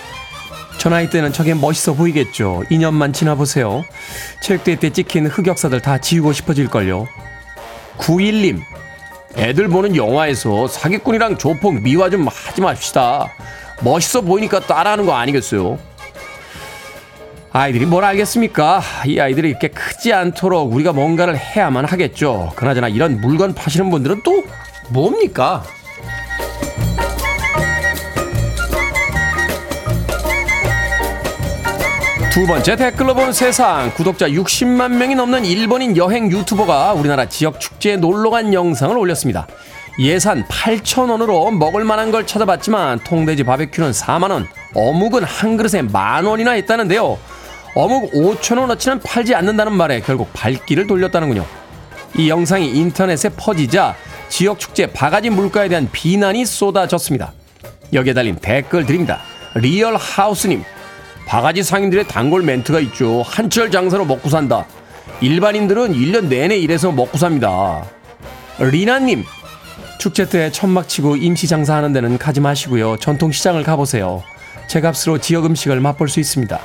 저 0.77 0.89
나이 0.89 1.09
때는 1.09 1.33
저게 1.33 1.53
멋있어 1.53 1.93
보이겠죠. 1.93 2.63
2년만 2.69 3.13
지나보세요. 3.13 3.83
체육대회 4.41 4.75
때 4.75 4.89
찍힌 4.91 5.25
흑역사들 5.25 5.81
다 5.81 5.97
지우고 5.97 6.33
싶어질걸요. 6.33 7.07
91님. 7.97 8.61
애들 9.37 9.67
보는 9.67 9.95
영화에서 9.95 10.67
사기꾼이랑 10.67 11.37
조폭 11.37 11.81
미화 11.81 12.09
좀 12.09 12.27
하지 12.27 12.61
맙시다. 12.61 13.31
멋있어 13.81 14.21
보이니까 14.21 14.61
따라하는 14.61 15.05
거 15.05 15.13
아니겠어요? 15.15 15.77
아이들이 17.51 17.85
뭘 17.85 18.03
알겠습니까? 18.03 18.81
이 19.05 19.19
아이들이 19.19 19.49
이렇게 19.49 19.69
크지 19.69 20.13
않도록 20.13 20.73
우리가 20.73 20.93
뭔가를 20.93 21.37
해야만 21.37 21.85
하겠죠. 21.85 22.51
그나저나 22.55 22.89
이런 22.89 23.21
물건 23.21 23.53
파시는 23.53 23.89
분들은 23.89 24.21
또 24.23 24.43
뭡니까? 24.89 25.63
두 32.35 32.45
번째 32.45 32.75
댓글로 32.75 33.15
본 33.15 33.31
세상 33.31 33.93
구독자 33.93 34.27
60만 34.27 34.97
명이 34.97 35.15
넘는 35.15 35.45
일본인 35.45 35.95
여행 35.95 36.29
유튜버가 36.29 36.91
우리나라 36.91 37.29
지역 37.29 37.61
축제에 37.61 37.95
놀러 37.95 38.29
간 38.29 38.53
영상을 38.53 38.97
올렸습니다. 38.97 39.47
예산 39.99 40.43
8천 40.43 41.09
원으로 41.09 41.49
먹을 41.51 41.85
만한 41.85 42.11
걸 42.11 42.27
찾아봤지만 42.27 42.99
통돼지 43.05 43.45
바베큐는 43.45 43.91
4만 43.91 44.31
원, 44.31 44.47
어묵은 44.73 45.23
한 45.23 45.55
그릇에 45.55 45.81
만 45.81 46.25
원이나 46.25 46.51
했다는데요. 46.51 47.17
어묵 47.73 48.11
5천 48.11 48.59
원어치는 48.59 48.99
팔지 48.99 49.33
않는다는 49.33 49.71
말에 49.71 50.01
결국 50.01 50.27
발길을 50.33 50.87
돌렸다는군요. 50.87 51.45
이 52.17 52.29
영상이 52.29 52.69
인터넷에 52.69 53.29
퍼지자 53.29 53.95
지역 54.27 54.59
축제 54.59 54.87
바가지 54.87 55.29
물가에 55.29 55.69
대한 55.69 55.87
비난이 55.89 56.45
쏟아졌습니다. 56.45 57.31
여기에 57.93 58.13
달린 58.13 58.35
댓글 58.35 58.85
드립니다. 58.85 59.21
리얼 59.53 59.95
하우스님, 59.95 60.65
바가지 61.25 61.63
상인들의 61.63 62.07
단골 62.07 62.43
멘트가 62.43 62.79
있죠. 62.81 63.23
한철 63.25 63.71
장사로 63.71 64.05
먹고 64.05 64.29
산다. 64.29 64.65
일반인들은 65.21 65.93
1년 65.93 66.27
내내 66.27 66.57
일해서 66.57 66.91
먹고 66.91 67.17
삽니다. 67.17 67.85
리나님, 68.59 69.23
축제 69.97 70.27
때 70.27 70.51
천막 70.51 70.87
치고 70.87 71.15
임시 71.15 71.47
장사하는 71.47 71.93
데는 71.93 72.17
가지 72.17 72.41
마시고요. 72.41 72.97
전통 72.97 73.31
시장을 73.31 73.63
가보세요. 73.63 74.23
제 74.67 74.81
값으로 74.81 75.19
지역 75.19 75.45
음식을 75.45 75.79
맛볼 75.79 76.09
수 76.09 76.19
있습니다. 76.19 76.59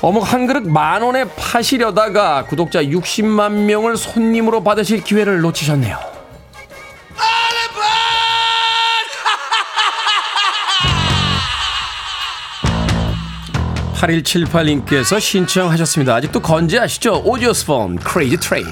어묵 0.00 0.32
한 0.32 0.46
그릇 0.46 0.66
만 0.66 1.02
원에 1.02 1.24
파시려다가 1.36 2.44
구독자 2.44 2.82
60만 2.82 3.64
명을 3.64 3.96
손님으로 3.96 4.62
받으실 4.62 5.02
기회를 5.02 5.40
놓치셨네요. 5.40 6.17
8178님께서 13.98 15.20
신청하셨습니다. 15.20 16.14
아직도 16.14 16.40
건재하시죠? 16.40 17.22
오지 17.24 17.46
오스본 17.46 17.96
Crazy 17.96 18.36
Train. 18.38 18.66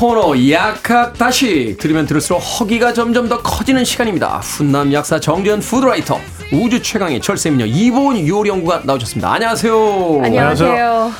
코너 0.00 0.32
약학다식 0.50 1.76
들으면 1.78 2.06
들을수록 2.06 2.38
허기가 2.40 2.94
점점 2.94 3.28
더 3.28 3.42
커지는 3.42 3.84
시간입니다. 3.84 4.38
훈남 4.38 4.94
약사 4.94 5.20
정재훈 5.20 5.60
food 5.60 5.83
writer 5.83 6.18
우주 6.54 6.82
최강의 6.82 7.20
절세미녀 7.20 7.66
이보은 7.66 8.26
요리연구가 8.26 8.80
나오셨습니다. 8.84 9.30
안녕하세요. 9.30 10.22
안녕하세요. 10.24 11.12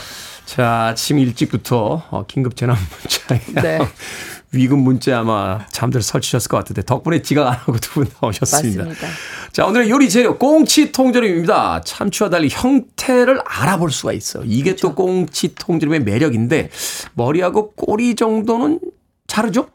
자 0.46 0.86
아침 0.86 1.18
일찍부터 1.18 2.04
어, 2.08 2.24
긴급 2.26 2.56
재난 2.56 2.74
문자에 3.28 3.62
네. 3.62 3.86
위급 4.52 4.78
문자 4.80 5.20
아마 5.20 5.64
잠들 5.70 6.02
설치셨을 6.02 6.48
것 6.48 6.56
같은데 6.56 6.82
덕분에 6.82 7.22
지각 7.22 7.46
안 7.46 7.52
하고 7.54 7.78
두 7.78 8.00
분 8.00 8.08
나오셨습니다. 8.20 8.84
맞습니다. 8.84 9.08
자 9.52 9.66
오늘의 9.66 9.90
요리 9.90 10.08
재료 10.10 10.36
꽁치 10.38 10.90
통조림입니다. 10.92 11.82
참치와 11.84 12.30
달리 12.30 12.48
형태를 12.50 13.40
알아볼 13.44 13.90
수가 13.92 14.12
있어요. 14.12 14.42
이게 14.46 14.74
또 14.76 14.94
꽁치 14.94 15.54
통조림의 15.54 16.00
매력인데 16.02 16.70
머리하고 17.14 17.70
꼬리 17.72 18.14
정도는 18.16 18.80
자르죠? 19.28 19.68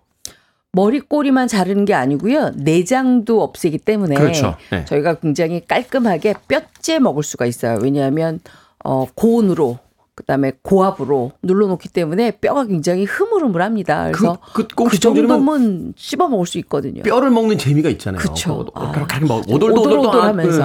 머리 0.73 0.99
꼬리만 0.99 1.47
자르는 1.47 1.85
게 1.85 1.93
아니고요. 1.93 2.51
내장도 2.57 3.41
없애기 3.43 3.77
때문에 3.77 4.15
그렇죠. 4.15 4.57
네. 4.71 4.83
저희가 4.83 5.15
굉장히 5.15 5.65
깔끔하게 5.65 6.33
뼈째 6.49 6.99
먹을 6.99 7.23
수가 7.23 7.45
있어요. 7.45 7.79
왜냐하면 7.81 8.41
어 8.83 9.05
고온으로 9.15 9.79
그다음에 10.15 10.53
고압으로 10.61 11.33
눌러놓기 11.43 11.89
때문에 11.89 12.31
뼈가 12.39 12.65
굉장히 12.65 13.03
흐물흐물합니다. 13.03 14.11
그래서 14.11 14.37
그- 14.53 14.65
그, 14.67 14.85
그 14.85 14.97
정도면 14.99 15.93
씹어 15.97 16.29
먹을 16.29 16.45
수 16.45 16.57
있거든요. 16.59 17.03
뼈를 17.03 17.29
먹는 17.31 17.57
재미가 17.57 17.89
있잖아요. 17.89 18.21
그 18.21 18.33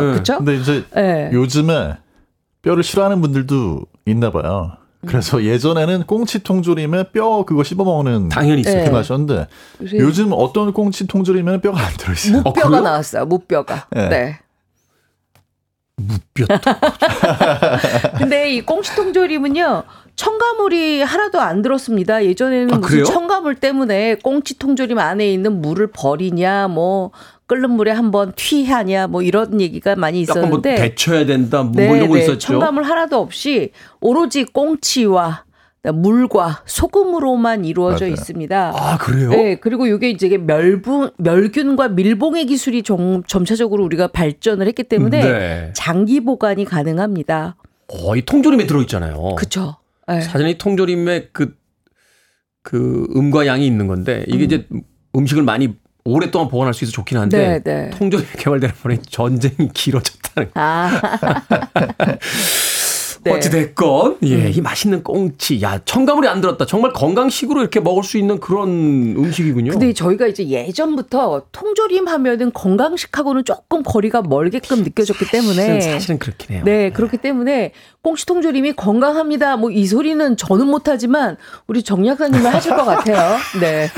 예, 0.05 0.09
예. 0.11 0.13
그쵸? 0.15 0.39
근데 0.39 0.57
이제 0.57 0.85
네. 0.95 1.31
요즘에 1.33 1.97
뼈를 2.63 2.83
싫어하는 2.85 3.21
분들도 3.21 3.81
있나 4.07 4.31
봐요. 4.31 4.73
그래서 5.07 5.39
음. 5.39 5.45
예전에는 5.45 6.05
꽁치 6.07 6.43
통조림에 6.43 7.11
뼈 7.13 7.45
그거 7.45 7.65
씹어 7.65 7.83
먹는 7.85 8.29
당연히 8.29 8.61
있어요. 8.61 8.75
네. 8.75 8.81
그렇게 8.83 8.97
마셨는데 8.97 9.47
요새 9.83 9.99
요즘 9.99 10.29
어떤 10.33 10.73
꽁치 10.73 11.07
통조림에는 11.07 11.61
뼈가 11.61 11.81
안 11.87 11.93
들어 11.97 12.13
있어요. 12.13 12.39
어, 12.45 12.51
무뼈가 12.51 12.69
그래요? 12.69 12.83
나왔어요. 12.83 13.25
무뼈가. 13.27 13.87
네. 13.91 14.39
네. 16.09 16.15
뼈. 16.35 16.47
근데 18.19 18.53
이 18.53 18.61
꽁치통조림은요 18.63 19.85
첨가물이 20.17 21.01
하나도 21.03 21.41
안 21.41 21.63
들었습니다. 21.63 22.25
예전에는 22.25 22.75
아, 22.75 22.79
무슨? 22.79 23.05
첨가물 23.05 23.55
때문에 23.55 24.17
꽁치통조림 24.17 24.99
안에 24.99 25.33
있는 25.33 25.63
물을 25.63 25.87
버리냐, 25.87 26.69
뭐 26.69 27.11
끓는 27.47 27.71
물에 27.71 27.91
한번 27.91 28.33
튀하냐, 28.37 29.07
뭐 29.07 29.23
이런 29.23 29.61
얘기가 29.61 29.97
많이 29.97 30.23
약간 30.23 30.49
뭐 30.49 30.59
있었는데 30.59 30.75
데쳐야 30.75 31.25
된다 31.25 31.63
뭐 31.63 31.73
네, 31.75 31.87
이런 31.97 32.09
거 32.09 32.17
네. 32.17 32.25
있었죠. 32.25 32.39
첨가물 32.39 32.83
하나도 32.83 33.19
없이 33.19 33.73
오로지 34.01 34.45
꽁치와 34.45 35.45
물과 35.83 36.63
소금으로만 36.67 37.65
이루어져 37.65 38.05
맞아요. 38.05 38.13
있습니다. 38.13 38.73
아 38.75 38.99
그래요? 38.99 39.31
네, 39.31 39.55
그리고 39.57 39.87
이게 39.87 40.11
이제 40.11 40.29
멸분, 40.37 41.11
멸균과 41.17 41.89
밀봉의 41.89 42.47
기술이 42.47 42.83
좀 42.83 43.23
점차적으로 43.27 43.85
우리가 43.85 44.09
발전을 44.09 44.67
했기 44.67 44.83
때문에 44.85 45.21
네. 45.21 45.73
장기 45.75 46.21
보관이 46.21 46.67
가능합니다. 46.67 47.57
거의 47.89 48.23
통조림에 48.23 48.67
들어있잖아요. 48.67 49.35
그렇죠. 49.37 49.77
네. 50.07 50.21
사전에 50.21 50.59
통조림에 50.59 51.29
그, 51.33 51.55
그 52.63 53.07
음과 53.17 53.47
양이 53.47 53.67
있는 53.67 53.87
건데 53.87 54.25
이게 54.29 54.45
이제 54.45 54.67
음식을 55.17 55.43
많이 55.43 55.75
오랫동안 56.05 56.49
보관할 56.49 56.75
수 56.75 56.85
있어 56.85 56.93
좋긴 56.93 57.19
한데 57.19 57.39
네, 57.39 57.63
네. 57.63 57.91
통조림이 57.91 58.29
개발되는 58.37 58.75
번에 58.83 58.99
전쟁이 59.09 59.69
길어졌다는 59.73 60.51
거. 60.51 60.61
아, 60.61 60.91
네. 63.23 63.33
어찌됐건, 63.33 64.19
예, 64.25 64.51
이 64.51 64.61
맛있는 64.61 65.03
꽁치. 65.03 65.61
야, 65.63 65.79
첨가물이 65.85 66.27
안 66.29 66.41
들었다. 66.41 66.65
정말 66.65 66.93
건강식으로 66.93 67.61
이렇게 67.61 67.79
먹을 67.81 68.03
수 68.03 68.17
있는 68.17 68.41
그런 68.41 68.69
음식이군요. 69.17 69.73
근데 69.73 69.93
저희가 69.93 70.27
이제 70.27 70.49
예전부터 70.49 71.43
통조림 71.53 72.09
하면은 72.09 72.53
건강식하고는 72.53 73.45
조금 73.45 73.83
거리가 73.83 74.23
멀게끔 74.23 74.83
느껴졌기 74.83 75.27
때문에 75.31 75.55
사실은, 75.55 75.81
사실은 75.99 76.19
그렇긴 76.19 76.57
해요. 76.57 76.63
네, 76.65 76.91
그렇기 76.91 77.19
때문에 77.19 77.73
꽁치 78.03 78.25
통조림이 78.27 78.73
건강합니다. 78.75 79.57
뭐 79.57 79.71
이 79.71 79.87
소리는 79.87 80.37
저는 80.37 80.67
못하지만 80.67 81.37
우리 81.69 81.83
정 81.83 82.07
약사님은 82.07 82.47
하실 82.47 82.75
것 82.75 82.85
같아요. 82.85 83.37
네. 83.61 83.89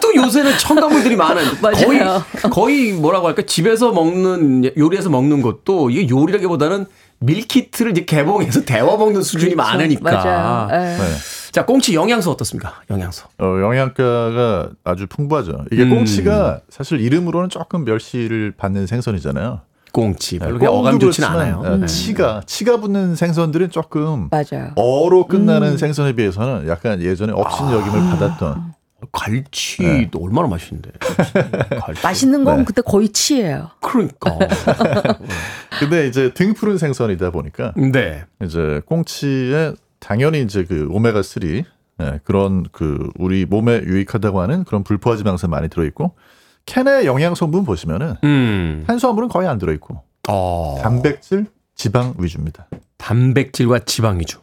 또 0.00 0.14
요새는 0.14 0.58
첨가물들이 0.58 1.16
많은 1.16 1.42
거의 1.60 1.98
맞아요. 2.00 2.22
거의 2.50 2.92
뭐라고 2.92 3.28
할까 3.28 3.42
집에서 3.46 3.92
먹는 3.92 4.72
요리해서 4.76 5.08
먹는 5.10 5.42
것도 5.42 5.90
이게 5.90 6.08
요리라기보다는 6.08 6.86
밀키트를 7.22 7.92
이제 7.92 8.04
개봉해서 8.04 8.62
데워 8.66 8.96
먹는 8.96 9.22
수준이 9.22 9.54
그렇죠. 9.54 9.70
많으니까. 9.72 10.10
맞아요. 10.10 10.66
네. 10.68 10.96
네. 10.98 11.04
자 11.52 11.66
꽁치 11.66 11.94
영양소 11.94 12.30
어떻습니까? 12.30 12.74
영양소. 12.90 13.26
어, 13.38 13.44
영양가가 13.44 14.70
아주 14.84 15.06
풍부하죠. 15.06 15.64
이게 15.70 15.82
음. 15.82 15.90
꽁치가 15.90 16.60
사실 16.68 17.00
이름으로는 17.00 17.48
조금 17.50 17.84
멸시를 17.84 18.52
받는 18.56 18.86
생선이잖아요. 18.86 19.60
꽁치 19.92 20.38
별로 20.38 20.58
네, 20.58 20.66
어감 20.66 20.98
그렇지만, 20.98 21.32
않아요. 21.32 21.76
네, 21.76 21.86
치가 21.86 22.40
치가 22.46 22.78
붙는 22.78 23.14
생선들은 23.14 23.70
조금 23.70 24.30
맞아요. 24.30 24.72
어로 24.76 25.26
끝나는 25.26 25.72
음. 25.72 25.76
생선에 25.76 26.14
비해서는 26.14 26.66
약간 26.68 27.02
예전에 27.02 27.32
업신 27.34 27.70
여김을 27.70 28.00
받았던 28.10 28.72
갈치도 29.10 30.18
네. 30.18 30.24
얼마나 30.24 30.48
맛있는데. 30.48 30.90
갈치. 31.80 32.02
맛있는 32.02 32.44
건 32.44 32.58
네. 32.58 32.64
그때 32.64 32.82
거의 32.82 33.08
치예요. 33.08 33.70
그러니까. 33.80 34.38
근데 35.80 36.06
이제 36.06 36.32
등 36.32 36.54
푸른 36.54 36.78
생선이다 36.78 37.30
보니까 37.30 37.72
네. 37.76 38.24
이제 38.44 38.80
꽁치에 38.86 39.72
당연히 39.98 40.42
이제 40.42 40.64
그 40.64 40.88
오메가 40.90 41.22
3 41.22 41.42
네, 41.98 42.20
그런 42.24 42.64
그 42.72 43.10
우리 43.18 43.44
몸에 43.44 43.80
유익하다고 43.82 44.40
하는 44.40 44.64
그런 44.64 44.82
불포화 44.82 45.16
지방산 45.16 45.50
많이 45.50 45.68
들어 45.68 45.84
있고 45.84 46.14
캔의 46.66 47.06
영양 47.06 47.34
성분 47.34 47.64
보시면은 47.64 48.16
음. 48.24 48.84
탄수화물은 48.86 49.28
거의 49.28 49.48
안 49.48 49.58
들어 49.58 49.72
있고 49.72 50.02
어. 50.28 50.78
단백질, 50.82 51.46
지방 51.74 52.14
위주입니다. 52.18 52.68
단백질과 52.98 53.80
지방 53.80 54.20
위주. 54.20 54.41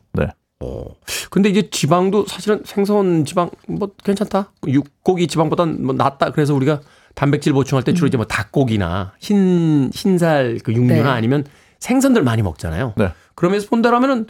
네. 0.59 0.67
어. 0.67 0.95
근데 1.29 1.49
이제 1.49 1.69
지방도 1.69 2.25
사실은 2.25 2.61
생선 2.65 3.25
지방 3.25 3.49
뭐 3.67 3.91
괜찮다. 4.03 4.51
육고기 4.67 5.27
지방보단 5.27 5.83
뭐 5.85 5.95
낫다. 5.95 6.31
그래서 6.31 6.53
우리가 6.53 6.81
단백질 7.15 7.53
보충할 7.53 7.83
때 7.83 7.93
주로 7.93 8.07
이제 8.07 8.17
뭐 8.17 8.25
닭고기나 8.25 9.13
흰 9.19 9.89
흰살 9.93 10.59
그 10.63 10.73
육류나 10.73 11.03
네. 11.03 11.09
아니면 11.09 11.45
생선들 11.79 12.23
많이 12.23 12.41
먹잖아요. 12.41 12.93
네. 12.97 13.13
그러면서 13.35 13.69
본다라면은 13.69 14.27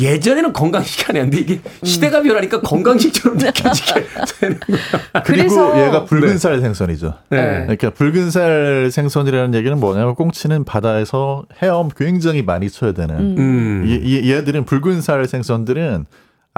예전에는 0.00 0.52
건강식이 0.52 1.06
아니었는데 1.08 1.38
이게 1.38 1.60
시대가 1.82 2.22
변하니까 2.22 2.60
건강식처럼 2.60 3.36
느껴지게 3.36 4.06
되는 4.40 4.60
거야. 4.60 5.22
그리고 5.24 5.80
얘가 5.80 6.04
붉은살 6.04 6.60
생선이죠. 6.60 7.14
네. 7.30 7.62
그러니까 7.62 7.90
붉은살 7.90 8.90
생선이라는 8.92 9.54
얘기는 9.54 9.76
뭐냐면 9.78 10.14
꽁치는 10.14 10.62
바다에서 10.64 11.44
헤엄 11.60 11.88
굉장히 11.96 12.42
많이 12.42 12.70
쳐야 12.70 12.92
되는 12.92 13.16
음. 13.38 13.84
이, 13.88 13.94
이, 13.94 14.32
얘들은 14.32 14.66
붉은살 14.66 15.26
생선들은 15.26 16.06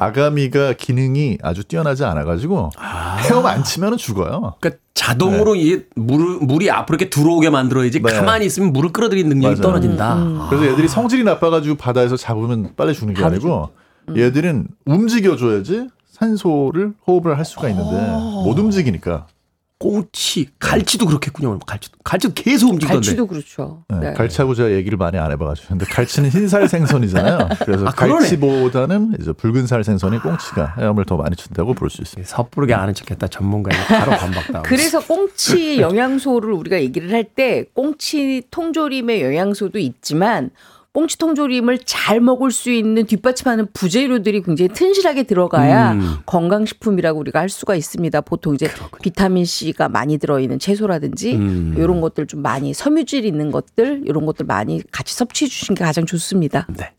아가미가 0.01 0.73
기능이 0.73 1.37
아주 1.43 1.63
뛰어나지 1.63 2.05
않아가지고 2.05 2.71
헤엄 3.19 3.45
안 3.45 3.63
치면 3.63 3.99
죽어요. 3.99 4.55
그러니까 4.59 4.81
자동으로 4.95 5.57
이게 5.57 5.85
물, 5.95 6.39
물이 6.41 6.71
앞으로 6.71 6.97
이렇게 6.97 7.11
들어오게 7.11 7.51
만들어야지 7.51 8.01
네. 8.01 8.13
가만히 8.13 8.47
있으면 8.47 8.73
물을 8.73 8.93
끌어들이는 8.93 9.29
능력이 9.29 9.57
맞아요. 9.57 9.61
떨어진다. 9.63 10.17
음, 10.17 10.47
그래서 10.49 10.67
얘들이 10.69 10.89
성질이 10.89 11.23
나빠가지고 11.25 11.77
바다에서 11.77 12.17
잡으면 12.17 12.73
빨리 12.77 12.95
죽는 12.95 13.15
게 13.15 13.23
아니고 13.23 13.69
얘들은 14.17 14.69
움직여줘야지 14.87 15.89
산소를 16.09 16.95
호흡을 17.07 17.37
할 17.37 17.45
수가 17.45 17.69
있는데 17.69 17.97
못 18.45 18.59
움직이니까 18.59 19.27
꽁치, 19.81 20.47
갈치도 20.59 21.07
그렇겠군요. 21.07 21.59
갈치도, 21.61 21.97
갈치도 22.05 22.35
계속 22.35 22.69
움직이던데. 22.73 22.95
갈치도 23.07 23.27
그렇죠. 23.27 23.83
네, 23.89 23.99
네. 23.99 24.13
갈치하고 24.13 24.55
제가 24.55 24.73
얘기를 24.73 24.99
많이 24.99 25.17
안 25.17 25.33
해봐가지고 25.33 25.69
근데 25.69 25.87
갈치는 25.87 26.29
흰살 26.29 26.69
생선이잖아요. 26.69 27.49
그래서 27.65 27.87
아. 27.87 27.91
갈치보다는 27.91 29.17
이제 29.19 29.33
붉은살 29.33 29.83
생선이 29.83 30.19
꽁치가 30.21 30.75
헤엄을 30.79 31.07
더 31.07 31.17
많이 31.17 31.35
친다고 31.35 31.73
볼 31.73 31.89
수 31.89 32.03
있습니다. 32.03 32.29
섣부르게 32.29 32.75
아는 32.75 32.93
척했다 32.93 33.27
전문가에게 33.29 33.83
바로 33.87 34.13
반박다. 34.13 34.63
그래서 34.69 35.01
꽁치 35.01 35.81
영양소를 35.81 36.53
우리가 36.53 36.79
얘기를 36.81 37.11
할 37.11 37.25
때 37.25 37.65
꽁치 37.75 38.43
통조림의 38.51 39.23
영양소도 39.23 39.79
있지만 39.79 40.51
꽁치 40.93 41.19
통조림을 41.19 41.79
잘 41.85 42.21
먹을 42.21 42.51
수 42.51 42.71
있는 42.71 43.05
뒷받침하는 43.07 43.69
부재료들이 43.73 44.43
굉장히 44.43 44.69
튼실하게 44.71 45.23
들어가야 45.23 45.93
음. 45.93 46.17
건강식품이라고 46.27 47.21
우리가 47.21 47.39
할 47.39 47.49
수가 47.49 47.77
있습니다. 47.77 48.21
보통 48.23 48.55
이제 48.55 48.69
비타민 49.01 49.45
C가 49.45 49.89
많이 49.89 50.19
들어있는 50.19 50.59
채소라든지 50.59 51.37
음. 51.37 51.75
이런 51.79 52.01
것들 52.01 52.27
좀 52.27 52.43
많이 52.43 52.75
섬유질 52.75 53.25
있는 53.25 53.53
것들 53.53 54.03
이런 54.07 54.27
것들 54.27 54.47
많이 54.47 54.83
같이 54.91 55.15
섭취해 55.15 55.49
주신 55.49 55.77
게 55.77 55.85
가장 55.85 56.07
좋습니다. 56.07 56.67
네. 56.77 56.93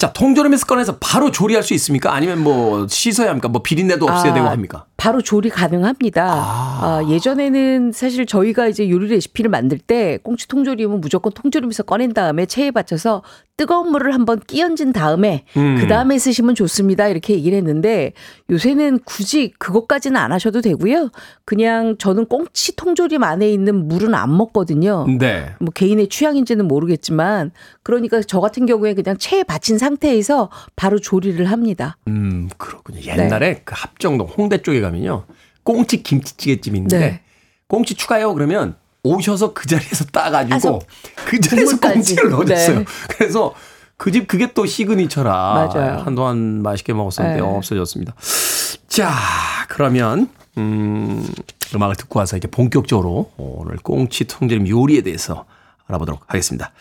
자, 0.00 0.10
통조림에서 0.14 0.64
꺼내서 0.64 0.96
바로 0.98 1.30
조리할 1.30 1.62
수 1.62 1.74
있습니까? 1.74 2.14
아니면 2.14 2.42
뭐 2.42 2.86
씻어야 2.88 3.28
합니까? 3.28 3.48
뭐 3.48 3.62
비린내도 3.62 4.06
없애야 4.06 4.32
아, 4.32 4.34
되고 4.34 4.46
합니까? 4.48 4.86
바로 4.96 5.20
조리 5.20 5.50
가능합니다. 5.50 6.24
아, 6.24 7.02
예전에는 7.06 7.92
사실 7.92 8.24
저희가 8.24 8.68
이제 8.68 8.88
요리 8.88 9.08
레시피를 9.08 9.50
만들 9.50 9.78
때 9.78 10.18
꽁치 10.22 10.48
통조림은 10.48 11.02
무조건 11.02 11.32
통조림에서 11.32 11.82
꺼낸 11.82 12.14
다음에 12.14 12.46
체에 12.46 12.70
받쳐서 12.70 13.22
뜨거운 13.58 13.90
물을 13.90 14.14
한번 14.14 14.40
끼얹은 14.40 14.94
다음에 14.94 15.44
음. 15.58 15.76
그 15.78 15.86
다음에 15.86 16.18
쓰시면 16.18 16.54
좋습니다. 16.54 17.08
이렇게 17.08 17.34
얘기를 17.34 17.58
했는데 17.58 18.14
요새는 18.48 19.00
굳이 19.04 19.52
그것까지는 19.58 20.16
안 20.18 20.32
하셔도 20.32 20.62
되고요. 20.62 21.10
그냥 21.44 21.98
저는 21.98 22.24
꽁치 22.24 22.74
통조림 22.74 23.22
안에 23.22 23.50
있는 23.52 23.86
물은 23.86 24.14
안 24.14 24.34
먹거든요. 24.34 25.06
네. 25.18 25.50
뭐 25.60 25.68
개인의 25.74 26.08
취향인지는 26.08 26.66
모르겠지만 26.66 27.50
그러니까 27.82 28.22
저 28.22 28.40
같은 28.40 28.64
경우에 28.64 28.94
그냥 28.94 29.18
체에 29.18 29.42
받친 29.42 29.76
상태 29.76 29.89
에서 30.02 30.50
바로 30.76 30.98
조리를 30.98 31.44
합니다. 31.50 31.96
음, 32.08 32.48
그렇군요. 32.56 33.00
옛날에 33.02 33.62
그 33.64 33.74
합정동 33.76 34.28
홍대 34.28 34.58
쪽에 34.62 34.80
가면요. 34.80 35.24
꽁치 35.62 36.02
김치찌개집이 36.02 36.76
있는데 36.78 36.98
네. 36.98 37.20
꽁치 37.66 37.94
추가요 37.94 38.34
그러면 38.34 38.76
오셔서 39.02 39.52
그 39.54 39.66
자리에서 39.66 40.04
따가지고 40.06 40.54
따서 40.54 40.78
그 41.26 41.40
자리에서. 41.40 41.78
꽁치를 41.80 42.30
넣어줬어요. 42.30 42.78
네. 42.80 42.84
그래서 43.08 43.54
그 43.96 44.10
집 44.10 44.26
그게 44.28 44.52
또 44.54 44.64
시그니처라 44.64 45.70
맞아요. 45.74 45.98
한동안 46.02 46.62
맛있게 46.62 46.92
먹었었는데 46.94 47.40
네. 47.42 47.46
없어졌습니다. 47.46 48.14
자, 48.88 49.12
그러면 49.68 50.30
음, 50.56 51.26
음악을 51.74 51.96
듣고 51.96 52.18
와서 52.18 52.36
이제 52.36 52.48
본격적으로 52.48 53.30
오늘 53.36 53.76
꽁치 53.76 54.24
통조림 54.24 54.66
요리에 54.68 55.02
대해서 55.02 55.44
알아보도록 55.86 56.22
하겠습니다. 56.26 56.72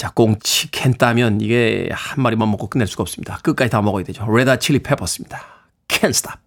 자, 0.00 0.08
꽁치 0.08 0.70
캔 0.70 0.94
따면 0.94 1.42
이게 1.42 1.86
한 1.92 2.22
마리만 2.22 2.50
먹고 2.50 2.70
끝낼 2.70 2.86
수가 2.86 3.02
없습니다. 3.02 3.38
끝까지 3.42 3.70
다 3.70 3.82
먹어야 3.82 4.02
되죠. 4.02 4.24
레드 4.34 4.48
핫 4.48 4.56
칠리 4.56 4.78
페퍼스입니다. 4.78 5.42
Can't 5.88 6.08
stop. 6.08 6.38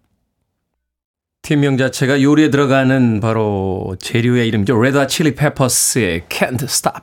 팀명 1.42 1.76
자체가 1.76 2.20
요리에 2.20 2.50
들어가는 2.50 3.20
바로 3.20 3.94
재료의 4.00 4.48
이름이죠. 4.48 4.76
레드 4.76 4.95
핫 4.95 5.06
칠리 5.06 5.36
페퍼스의 5.36 6.22
Can't 6.28 6.64
stop. 6.64 7.02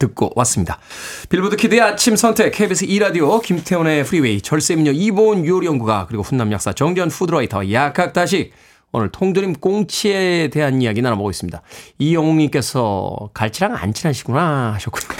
듣고 0.00 0.32
왔습니다. 0.34 0.80
빌보드 1.28 1.54
키드의 1.54 1.80
아침 1.80 2.16
선택 2.16 2.50
KBS 2.50 2.84
2라디오 2.86 3.40
김태훈의 3.40 4.02
프리웨이 4.02 4.40
절세미녀 4.40 4.90
이보은 4.90 5.46
요리연구가 5.46 6.06
그리고 6.08 6.24
훈남 6.24 6.50
약사 6.50 6.72
정재훈 6.72 7.10
food 7.10 7.34
writer 7.34 7.70
약학다식 7.70 8.50
오늘 8.94 9.08
통조림 9.08 9.54
꽁치에 9.54 10.48
대한 10.48 10.82
이야기 10.82 11.00
나눠보고 11.00 11.30
있습니다. 11.30 11.62
이영웅님께서 11.98 13.30
갈치랑 13.32 13.74
안 13.74 13.94
친하시구나 13.94 14.74
하셨군요. 14.74 15.18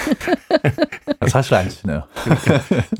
사실 1.27 1.55
안 1.55 1.67
치네요. 1.69 2.03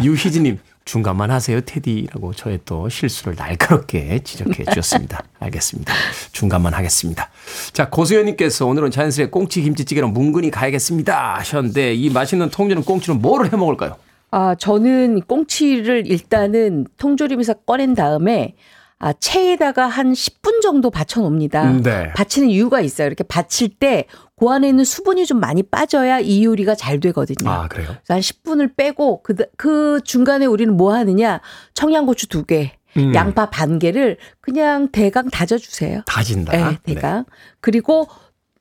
유희진님 0.03 0.57
중간만 0.85 1.29
하세요 1.29 1.61
테디라고 1.61 2.33
저의 2.33 2.59
또 2.65 2.89
실수를 2.89 3.35
날카롭게 3.37 4.19
지적해 4.23 4.65
주셨습니다. 4.65 5.23
알겠습니다. 5.39 5.93
중간만 6.31 6.73
하겠습니다. 6.73 7.29
자 7.71 7.89
고수연님께서 7.89 8.65
오늘은 8.65 8.89
자연스레 8.89 9.27
꽁치 9.27 9.61
김치찌개로 9.61 10.07
뭉근히 10.09 10.49
가야겠습니다 10.49 11.35
하셨는데 11.35 11.93
이 11.93 12.09
맛있는 12.09 12.49
통조림 12.49 12.83
꽁치는 12.83 13.21
뭐를 13.21 13.53
해 13.53 13.57
먹을까요? 13.57 13.95
아, 14.31 14.55
저는 14.55 15.21
꽁치를 15.27 16.07
일단은 16.07 16.87
통조림에서 16.97 17.53
꺼낸 17.53 17.93
다음에 17.93 18.55
아, 19.03 19.11
체에다가 19.19 19.85
한 19.85 20.13
10분 20.13 20.61
정도 20.61 20.89
받쳐 20.89 21.19
놓습니다. 21.19 21.69
음, 21.69 21.83
네. 21.83 22.13
받치는 22.13 22.47
이유가 22.49 22.79
있어요. 22.79 23.07
이렇게 23.07 23.25
받칠 23.25 23.77
때그 23.77 24.47
안에 24.49 24.69
있는 24.69 24.85
수분이 24.85 25.25
좀 25.25 25.41
많이 25.41 25.61
빠져야 25.61 26.21
이 26.21 26.45
요리가 26.45 26.73
잘 26.73 27.01
되거든요. 27.01 27.49
아 27.49 27.67
그래요? 27.67 27.89
한 28.07 28.21
10분을 28.21 28.77
빼고 28.77 29.21
그, 29.23 29.35
그 29.57 29.99
중간에 30.05 30.45
우리는 30.45 30.77
뭐 30.77 30.93
하느냐? 30.93 31.41
청양고추 31.73 32.29
두 32.29 32.45
개, 32.45 32.77
음. 32.95 33.13
양파 33.13 33.49
반 33.49 33.77
개를 33.77 34.15
그냥 34.39 34.87
대강 34.89 35.29
다져주세요. 35.29 36.03
다진다. 36.05 36.51
네, 36.53 36.77
대강. 36.83 37.25
그리고 37.59 38.07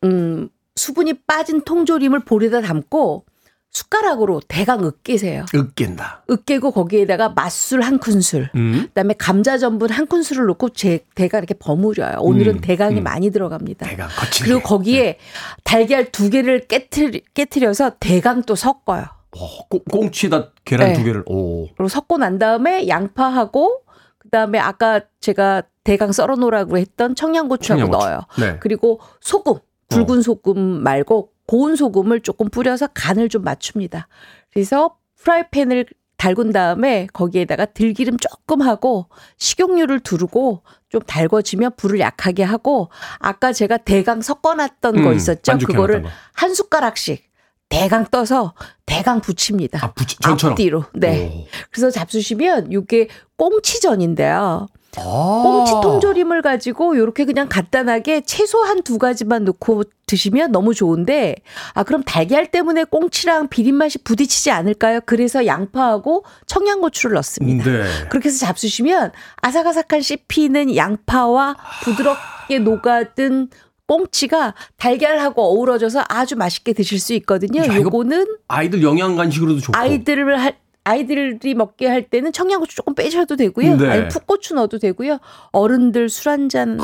음 0.03 0.49
수분이 0.75 1.23
빠진 1.25 1.61
통조림을 1.61 2.25
볼에다 2.25 2.63
담고 2.63 3.27
숟가락으로 3.73 4.41
대강 4.49 4.85
으깨세요. 4.85 5.47
으깬다. 5.55 6.25
으깨고 6.31 6.73
거기에다가 6.73 7.31
맛술 7.31 7.81
한 7.81 7.99
큰술, 7.99 8.51
음. 8.55 8.85
그다음에 8.89 9.15
감자 9.17 9.57
전분 9.57 9.91
한 9.91 10.07
큰술을 10.07 10.47
넣고 10.47 10.71
제 10.71 11.01
대강 11.15 11.39
이렇게 11.39 11.55
버무려요. 11.55 12.19
오늘은 12.21 12.57
음, 12.57 12.61
대강이 12.61 12.99
음. 13.01 13.03
많이 13.03 13.31
들어갑니다. 13.31 13.87
대강 13.89 14.09
거칠게. 14.09 14.45
그리고 14.53 14.63
거기에 14.67 15.19
달걀 15.65 16.13
두 16.13 16.29
개를 16.29 16.67
깨트리, 16.67 17.23
깨트려서 17.33 17.93
대강 17.99 18.43
또 18.43 18.55
섞어요. 18.55 19.07
어, 19.39 19.69
꽁- 19.69 19.81
꽁치에다 19.91 20.51
계란 20.67 20.89
네. 20.89 20.95
두 20.95 21.05
개를. 21.05 21.23
오. 21.27 21.67
그리고 21.75 21.89
섞고 21.89 22.19
난 22.19 22.39
다음에 22.39 22.87
양파하고 22.89 23.81
그다음에 24.19 24.59
아까 24.59 25.01
제가 25.21 25.63
대강 25.85 26.13
썰어 26.13 26.37
놓으라고 26.37 26.77
했던 26.77 27.15
청양고추하고 27.15 27.81
청양고추. 27.91 28.07
넣어요. 28.07 28.21
네. 28.39 28.59
그리고 28.61 29.01
소금, 29.23 29.55
굵은 29.91 30.21
소금 30.21 30.59
말고 30.83 31.31
고운 31.53 31.77
소금을 31.77 32.21
조금 32.21 32.49
뿌려서 32.49 32.87
간을 32.95 33.29
좀 33.29 33.43
맞춥니다. 33.45 34.09
그래서 34.51 34.97
프라이팬을 35.21 35.85
달군 36.17 36.51
다음에 36.51 37.07
거기에다가 37.13 37.67
들기름 37.67 38.17
조금 38.17 38.63
하고 38.63 39.11
식용유를 39.37 40.01
두르고 40.01 40.63
좀 40.89 41.03
달궈지면 41.03 41.73
불을 41.77 42.01
약하게 42.01 42.43
하고 42.43 42.89
아까 43.19 43.53
제가 43.53 43.77
대강 43.77 44.23
섞어놨던 44.23 45.03
거 45.03 45.11
음, 45.11 45.15
있었죠? 45.15 45.53
반죽해 45.53 45.75
그거를 45.75 46.03
거. 46.05 46.09
한 46.33 46.55
숟가락씩 46.55 47.23
대강 47.69 48.07
떠서 48.11 48.55
대강 48.87 49.21
붙입니다. 49.21 49.79
아, 49.85 49.93
부치- 49.93 50.17
전처럼. 50.23 50.53
앞뒤로. 50.53 50.85
네. 50.95 51.47
그래서 51.71 51.91
잡수시면 51.91 52.73
이게 52.73 53.09
꽁치전인데요. 53.37 54.69
아. 54.99 55.41
꽁치 55.43 55.73
통조림을 55.83 56.43
가지고 56.43 56.95
이렇게 56.95 57.25
그냥 57.25 57.49
간단하게 57.49 58.23
채소 58.23 58.63
한 58.63 58.83
두 58.83 58.99
가지만 58.99 59.45
넣고 59.45 59.85
드시면 60.07 60.51
너무 60.51 60.75
좋은데 60.75 61.37
아 61.75 61.85
그럼 61.85 62.03
달걀 62.03 62.51
때문에 62.51 62.83
꽁치랑 62.85 63.49
비린 63.49 63.77
맛이 63.77 63.99
부딪히지 63.99 64.51
않을까요? 64.51 65.01
그래서 65.07 65.47
양파하고 65.47 66.25
청양고추를 66.47 67.15
넣습니다. 67.15 67.65
네. 67.71 67.85
그렇게 68.11 68.29
해서 68.29 68.45
잡수시면 68.45 69.13
아삭아삭한 69.41 70.03
씹히는 70.03 70.75
양파와 70.77 71.57
부드럽게 71.85 72.59
녹아든 72.59 73.49
꽁치가 73.87 74.55
달걀하고 74.79 75.43
어우러져서 75.43 76.05
아주 76.09 76.35
맛있게 76.37 76.73
드실 76.73 76.99
수 76.99 77.13
있거든요. 77.15 77.63
야, 77.63 77.77
요거는 77.77 78.27
아이들 78.49 78.83
영양 78.83 79.17
간식으로도 79.17 79.61
좋고. 79.61 79.79
아이들을 79.79 80.41
할 80.41 80.57
아이들이 80.85 81.55
먹게 81.55 81.87
할 81.87 82.03
때는 82.09 82.33
청양고추 82.33 82.75
조금 82.77 82.95
빼셔도 82.95 83.37
되고요. 83.37 83.77
네. 83.77 83.89
아니 83.89 84.09
풋고추 84.09 84.55
넣어도 84.55 84.79
되고요. 84.79 85.19
어른들 85.53 86.09
술 86.09 86.31
한 86.31 86.49
잔 86.49 86.79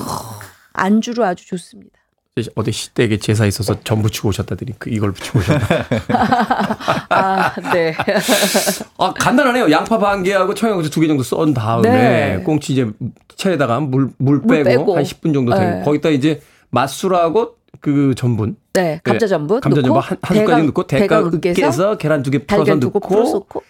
안주로 0.72 1.24
아주 1.24 1.46
좋습니다. 1.46 1.90
어디 2.54 2.70
시댁에 2.70 3.16
제사 3.18 3.46
있어서 3.46 3.80
전 3.82 4.00
부치고 4.00 4.28
오셨다더니 4.28 4.74
그 4.78 4.90
이걸 4.90 5.10
부치고 5.10 5.40
오셨나? 5.40 5.60
아, 7.10 7.52
네. 7.72 7.92
아 8.98 9.12
간단하네요. 9.12 9.70
양파 9.72 9.98
반 9.98 10.22
개하고 10.22 10.54
청양고추 10.54 10.90
두 10.90 11.00
개 11.00 11.08
정도 11.08 11.24
썬 11.24 11.52
다음에 11.52 11.88
네. 12.36 12.42
꽁치 12.44 12.72
이제 12.74 12.88
채에다가 13.36 13.80
물, 13.80 14.10
물 14.18 14.40
물 14.44 14.62
빼고, 14.62 14.64
빼고. 14.64 14.96
한 14.96 15.02
10분 15.02 15.34
정도 15.34 15.52
되고 15.52 15.64
네. 15.78 15.82
거기다 15.82 16.10
이제 16.10 16.40
맛술하고 16.70 17.56
그 17.80 18.14
전분 18.16 18.56
네, 18.72 19.00
감자 19.02 19.26
전분 19.26 19.60
감자 19.60 19.82
전분 19.82 20.00
한, 20.00 20.16
한 20.22 20.36
숟가락 20.38 20.64
넣고 20.66 20.86
대가 20.86 21.20
으깨서 21.20 21.98
계란 21.98 22.22
두 22.22 22.30
개 22.30 22.38
풀어서 22.46 22.76
넣고 22.76 23.00
넣고. 23.00 23.62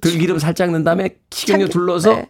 들기름 0.00 0.38
살짝 0.38 0.70
넣은 0.70 0.84
다음에 0.84 1.16
식용유 1.30 1.64
참기- 1.66 1.72
둘러서 1.72 2.12
네. 2.14 2.28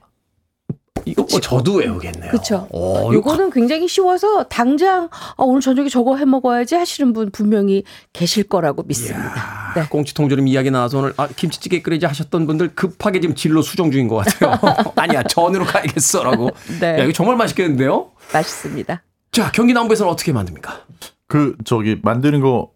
이거 1.06 1.26
뭐 1.30 1.40
저도 1.40 1.76
외우겠네요. 1.76 2.30
그렇죠. 2.30 2.68
어, 2.72 3.04
이거 3.04 3.14
요거는 3.14 3.50
굉장히 3.50 3.88
쉬워서 3.88 4.44
당장 4.44 5.08
아, 5.10 5.34
오늘 5.38 5.62
저녁에 5.62 5.88
저거 5.88 6.16
해 6.16 6.26
먹어야지 6.26 6.74
하시는 6.74 7.14
분 7.14 7.30
분명히 7.30 7.84
계실 8.12 8.44
거라고 8.44 8.82
믿습니다. 8.82 9.72
네. 9.74 9.86
꽁치 9.88 10.12
통조림 10.12 10.46
이야기 10.46 10.70
나와서 10.70 10.98
오늘 10.98 11.14
아, 11.16 11.26
김치찌개 11.28 11.80
끓이지 11.80 12.04
하셨던 12.04 12.46
분들 12.46 12.74
급하게 12.74 13.20
지금 13.20 13.34
진로 13.34 13.62
수정 13.62 13.90
중인 13.90 14.08
것 14.08 14.16
같아요. 14.16 14.58
아니야 14.96 15.22
전으로 15.22 15.64
가야겠어라고. 15.64 16.50
네. 16.80 16.98
야 17.00 17.04
이거 17.04 17.12
정말 17.12 17.36
맛있겠는데요. 17.36 18.10
맛있습니다. 18.34 19.02
자 19.32 19.50
경기 19.52 19.72
남부에서는 19.72 20.12
어떻게 20.12 20.32
만듭니까? 20.32 20.80
그 21.28 21.56
저기 21.64 21.98
만드는 22.02 22.40
거 22.42 22.72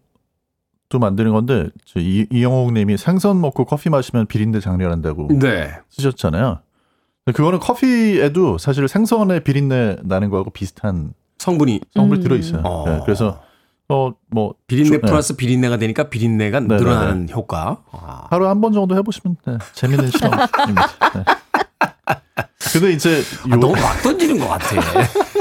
또 0.94 1.00
만드는 1.00 1.32
건데 1.32 1.66
저 1.84 1.98
이, 1.98 2.24
이영옥 2.30 2.72
님이 2.72 2.96
생선 2.96 3.40
먹고 3.40 3.64
커피 3.64 3.90
마시면 3.90 4.26
비린내 4.28 4.60
장렬한다고 4.60 5.26
네. 5.40 5.72
쓰셨잖아요. 5.90 6.60
그거는 7.34 7.58
커피에도 7.58 8.58
사실 8.58 8.86
생선의 8.86 9.40
비린내 9.40 9.96
나는 10.04 10.30
거하고 10.30 10.50
비슷한 10.50 11.12
성분이 11.38 11.80
성분이 11.96 12.20
음. 12.20 12.22
들어 12.22 12.36
있어요. 12.36 12.62
어. 12.64 13.02
그래서 13.04 13.42
어뭐 13.88 14.54
비린내 14.68 15.00
플러스 15.00 15.34
비린내가 15.34 15.78
되니까 15.78 16.04
비린내가 16.10 16.60
네, 16.60 16.76
늘어나는 16.76 17.28
효과. 17.32 17.78
아. 17.90 18.28
하루 18.30 18.46
한번 18.46 18.72
정도 18.72 18.94
해보시면 18.96 19.36
네, 19.48 19.58
재밌는 19.72 20.06
실험입니다. 20.14 20.88
네. 21.16 21.24
근데 22.72 22.92
이제 22.92 23.20
아, 23.50 23.54
요- 23.56 23.56
너무 23.58 23.72
막 23.72 24.00
던지는 24.00 24.38
것 24.38 24.46
같아. 24.46 24.76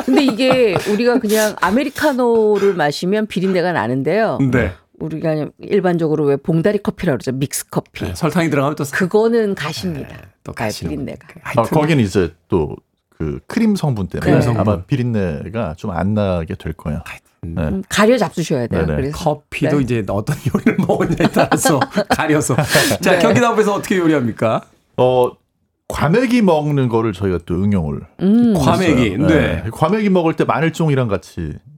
근데 0.04 0.24
이게 0.26 0.76
우리가 0.92 1.20
그냥 1.20 1.56
아메리카노를 1.62 2.74
마시면 2.74 3.28
비린내가 3.28 3.72
나는데요. 3.72 4.40
네. 4.52 4.74
우리가 5.04 5.48
일반적으로 5.60 6.26
왜 6.26 6.38
봉다리 6.38 6.80
커피라고 6.80 7.18
그러죠. 7.18 7.32
믹스 7.32 7.70
커피. 7.70 8.06
네, 8.06 8.16
설탕이 8.16 8.50
들어가면 8.50 8.76
또 8.76 8.84
그거는 8.92 9.56
가십니다. 9.56 10.18
또 10.44 10.52
아, 10.52 10.56
가시는 10.56 10.90
비린내가. 10.92 11.28
아, 11.44 11.52
하여튼 11.56 11.80
거기는 11.80 12.04
이제 12.04 12.34
또 12.48 12.76
그 13.18 13.40
크림 13.48 13.76
성분 13.76 14.08
때문에 14.08 14.30
크림 14.30 14.42
성분. 14.42 14.60
아마 14.62 14.82
비린내가 14.84 15.76
좀 15.78 15.92
안 15.92 16.14
나게 16.14 16.56
될 16.56 16.74
거예요. 16.74 17.02
네. 17.42 17.62
음, 17.62 17.84
가려 17.88 18.18
잡수셔야 18.18 18.68
돼요. 18.68 18.86
네네. 18.86 18.96
그래서 18.96 19.18
커피도 19.18 19.78
네. 19.78 19.84
이제 19.84 20.04
어떤 20.10 20.36
요리를 20.54 20.78
먹었냐에 20.86 21.30
따라서 21.32 21.80
가려서. 22.10 22.56
자 23.02 23.12
네. 23.14 23.20
경기 23.20 23.40
남부에서 23.40 23.76
어떻게 23.76 23.98
요리합니까? 23.98 24.62
어 24.98 25.32
과메기 25.88 26.42
먹는 26.42 26.90
거를 26.90 27.14
저희가 27.14 27.40
또 27.46 27.56
응용을 27.56 28.02
음. 28.22 28.54
과메기. 28.56 29.12
했어요. 29.12 29.28
네. 29.28 29.64
과메기 29.72 30.10
먹을 30.10 30.36
때 30.36 30.44
마늘종이랑 30.44 31.08
같이 31.08 31.54
어, 31.54 31.73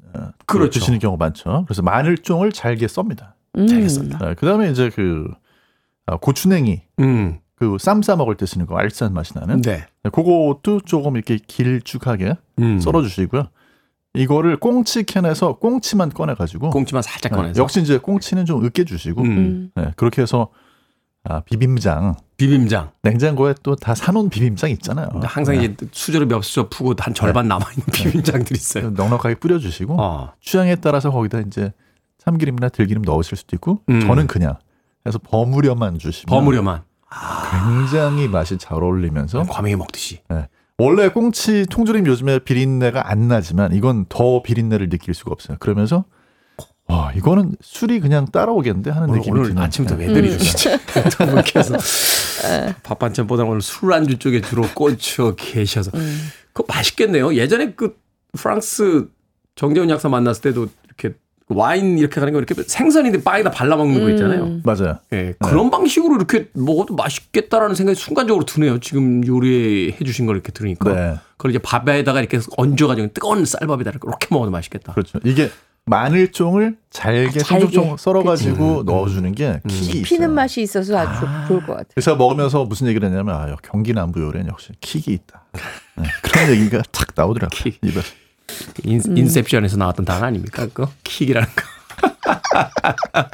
그렇죠. 0.45 0.79
드시는 0.79 0.99
경우 0.99 1.17
많죠. 1.17 1.63
그래서 1.67 1.81
마늘종을 1.81 2.51
잘게 2.51 2.87
썹니다. 2.87 3.35
음. 3.57 3.67
알겠습니다. 3.69 4.19
네, 4.19 4.33
그다음에 4.35 4.69
이제 4.69 4.89
그 4.89 5.27
아, 6.05 6.17
고추냉이 6.17 6.81
음. 6.99 7.39
그쌈 7.55 8.01
싸 8.01 8.15
먹을 8.15 8.35
때 8.35 8.45
쓰는 8.45 8.65
거 8.65 8.77
알싸한 8.77 9.13
맛이 9.13 9.33
나는 9.33 9.61
네. 9.61 9.85
네, 10.03 10.09
그것도 10.09 10.81
조금 10.85 11.15
이렇게 11.15 11.37
길쭉하게 11.37 12.35
음. 12.59 12.79
썰어 12.79 13.01
주시고요. 13.01 13.47
이거를 14.13 14.57
꽁치 14.57 15.03
캔에서 15.03 15.57
꽁치만 15.57 16.09
꺼내 16.09 16.35
가지고 16.35 16.69
꽁치만 16.69 17.01
살짝 17.03 17.31
꺼내서. 17.33 17.53
네, 17.53 17.61
역시 17.61 17.81
이제 17.81 17.97
꽁치는 17.97 18.45
좀 18.45 18.63
으깨 18.63 18.83
주시고 18.85 19.21
음. 19.21 19.27
음. 19.27 19.71
네, 19.75 19.91
그렇게 19.95 20.21
해서 20.21 20.49
아, 21.27 21.41
비빔장 21.41 22.15
비빔장. 22.37 22.91
냉장고에 23.01 23.55
또 23.63 23.75
다 23.75 23.95
사놓은 23.95 24.29
비빔장 24.29 24.69
있잖아요. 24.71 25.07
항상 25.23 25.57
네. 25.57 25.65
이제 25.65 25.75
수저를 25.91 26.27
몇 26.27 26.41
수저 26.43 26.69
푸고 26.69 26.93
한 26.99 27.13
절반 27.13 27.47
남아있는 27.47 27.85
비빔장들이 27.93 28.57
있어요. 28.57 28.89
넉넉하게 28.91 29.35
뿌려주시고 29.35 29.95
어. 29.99 30.33
취향에 30.41 30.75
따라서 30.75 31.11
거기다 31.11 31.39
이제 31.41 31.71
참기름이나 32.19 32.69
들기름 32.69 33.03
넣으실 33.03 33.37
수도 33.37 33.55
있고 33.55 33.81
음. 33.89 34.01
저는 34.01 34.27
그냥 34.27 34.55
해서 35.07 35.19
버무려만 35.19 35.97
주시면 35.99 36.25
버무려만. 36.37 36.81
굉장히 37.51 38.27
맛이 38.27 38.57
잘 38.57 38.81
어울리면서 38.83 39.43
과메기 39.43 39.75
먹듯이. 39.77 40.21
네. 40.29 40.47
원래 40.77 41.07
꽁치 41.07 41.65
통조림 41.69 42.05
요즘에 42.05 42.39
비린내가 42.39 43.09
안 43.09 43.27
나지만 43.29 43.73
이건 43.73 44.05
더 44.09 44.41
비린내를 44.43 44.89
느낄 44.89 45.13
수가 45.13 45.31
없어요. 45.31 45.57
그러면서 45.59 46.03
와 46.87 47.11
이거는 47.15 47.55
술이 47.61 47.99
그냥 47.99 48.25
따라오겠는데 48.25 48.91
하는 48.91 49.09
오늘, 49.09 49.19
느낌이 49.19 49.39
오늘 49.39 49.49
드는 49.49 49.61
아침부터 49.61 49.97
네. 49.97 50.07
왜들이 50.07 50.37
주시지? 50.37 50.77
두 51.09 51.25
분께서 51.25 51.77
밥 52.83 52.99
반찬보다 52.99 53.43
오늘 53.43 53.61
술안주 53.61 54.19
쪽에 54.19 54.41
주로 54.41 54.63
꽂혀 54.73 55.33
계셔서 55.35 55.91
그거 56.53 56.65
맛있겠네요. 56.67 57.33
예전에 57.35 57.73
그 57.73 57.97
프랑스 58.33 59.07
정재훈 59.55 59.89
약사 59.89 60.09
만났을 60.09 60.41
때도 60.41 60.67
이렇게 60.85 61.15
와인 61.47 61.97
이렇게 61.97 62.19
가는 62.19 62.33
거 62.33 62.39
이렇게 62.39 62.55
생선인데 62.61 63.23
빵에다 63.23 63.51
발라 63.51 63.75
먹는 63.77 64.01
거 64.01 64.09
있잖아요. 64.11 64.61
맞아요. 64.63 64.99
예, 65.13 65.33
그런 65.39 65.71
방식으로 65.71 66.15
이렇게 66.15 66.49
먹어도 66.53 66.95
맛있겠다라는 66.95 67.75
생각이 67.75 67.99
순간적으로 67.99 68.45
드네요. 68.45 68.79
지금 68.79 69.25
요리해 69.25 69.97
주신 70.05 70.25
걸 70.25 70.35
이렇게 70.35 70.51
들으니까. 70.51 70.93
네. 70.93 71.15
그걸 71.37 71.51
이제 71.51 71.59
밥에다가 71.59 72.19
이렇게 72.19 72.39
얹어가지고 72.57 73.13
뜨거운 73.13 73.45
쌀밥에다 73.45 73.91
이렇게 73.91 74.27
먹어도 74.31 74.51
맛있겠다. 74.51 74.93
그렇죠. 74.93 75.19
이게 75.23 75.51
마늘종을 75.85 76.77
잘게 76.89 77.39
아, 77.39 77.43
잘게. 77.43 77.65
송송송 77.67 77.97
썰어가지고 77.97 78.83
넣어주는 78.85 79.31
게 79.33 79.61
킥이 79.67 80.01
피는. 80.01 80.31
맛이 80.33 80.61
있어서 80.63 80.97
아주 80.97 81.21
좋을 81.47 81.59
것 81.61 81.73
같아요. 81.73 81.85
그래서 81.93 82.15
먹으면서 82.15 82.65
무슨 82.65 82.87
얘기를 82.87 83.07
했냐면 83.07 83.35
아, 83.35 83.55
경기 83.61 83.93
남부 83.93 84.19
요리는 84.21 84.47
역시 84.47 84.71
킥이 84.81 85.13
있다. 85.15 85.43
네, 85.97 86.03
그런 86.23 86.49
얘기가 86.49 86.81
탁 86.91 87.09
나오더라고요. 87.15 87.49
킥. 87.63 87.79
입에. 87.83 88.01
인, 88.83 89.01
인셉션에서 89.17 89.77
나왔던 89.77 90.05
단어 90.05 90.25
아닙니까? 90.25 90.67
그 90.73 90.85
킥이라는 91.03 91.47
거. 91.55 91.63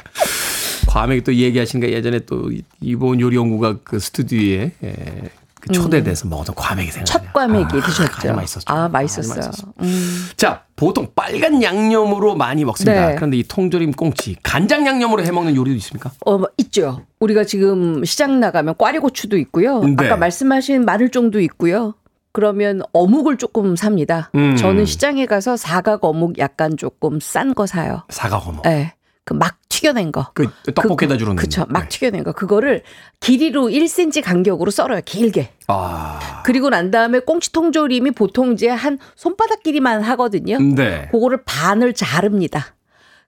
과메기 0.88 1.24
또 1.24 1.34
얘기하시니까 1.34 1.90
예전에 1.90 2.20
또 2.20 2.50
이본 2.80 3.20
요리 3.20 3.36
연구가 3.36 3.78
그 3.82 3.98
스튜디오에 3.98 4.72
예, 4.84 5.30
그 5.62 5.72
초대돼서 5.72 6.26
먹었던 6.26 6.56
과메기 6.56 6.90
생각나요. 6.90 7.04
첫 7.04 7.32
과메기 7.32 7.78
아, 7.78 7.86
드셨죠? 7.86 8.34
맛있었죠. 8.34 8.64
아, 8.66 8.88
맛있었어요. 8.88 9.36
맛있었어요. 9.36 9.72
음. 9.80 10.28
자, 10.36 10.64
보통 10.74 11.06
빨간 11.14 11.62
양념으로 11.62 12.34
많이 12.34 12.64
먹습니다. 12.64 13.10
네. 13.10 13.14
그런데 13.14 13.36
이 13.36 13.44
통조림 13.44 13.92
꽁치 13.92 14.36
간장 14.42 14.84
양념으로 14.84 15.22
해 15.22 15.30
먹는 15.30 15.54
요리도 15.54 15.76
있습니까? 15.76 16.10
어, 16.26 16.36
뭐 16.36 16.48
있죠. 16.58 17.06
우리가 17.20 17.44
지금 17.44 18.04
시장 18.04 18.40
나가면 18.40 18.74
꽈리고추도 18.76 19.38
있고요. 19.38 19.78
네. 19.84 19.94
아까 19.98 20.16
말씀하신 20.16 20.84
마늘종도 20.84 21.40
있고요. 21.42 21.94
그러면 22.32 22.82
어묵을 22.92 23.36
조금 23.36 23.76
삽니다. 23.76 24.30
음. 24.34 24.56
저는 24.56 24.84
시장에 24.84 25.26
가서 25.26 25.56
사각 25.56 26.04
어묵 26.04 26.38
약간 26.38 26.76
조금 26.76 27.20
싼 27.20 27.54
거 27.54 27.66
사요. 27.66 28.02
사과 28.08 28.38
어묵. 28.38 28.62
네. 28.64 28.94
그 29.24 29.34
막 29.34 29.56
튀겨낸 29.68 30.12
거. 30.12 30.30
그 30.34 30.48
떡볶이에다 30.74 31.16
주는. 31.16 31.34
그쵸. 31.36 31.64
막 31.68 31.82
네. 31.84 31.88
튀겨낸 31.88 32.24
거. 32.24 32.32
그거를 32.32 32.82
길이로 33.20 33.68
1cm 33.68 34.22
간격으로 34.22 34.70
썰어요. 34.70 35.00
길게. 35.04 35.50
아. 35.68 36.42
그리고 36.44 36.70
난 36.70 36.90
다음에 36.90 37.20
꽁치 37.20 37.52
통조림이 37.52 38.12
보통 38.12 38.52
이제 38.52 38.68
한 38.68 38.98
손바닥 39.16 39.62
길이만 39.62 40.02
하거든요. 40.02 40.58
네. 40.58 41.08
그거를 41.10 41.42
반을 41.44 41.94
자릅니다. 41.94 42.74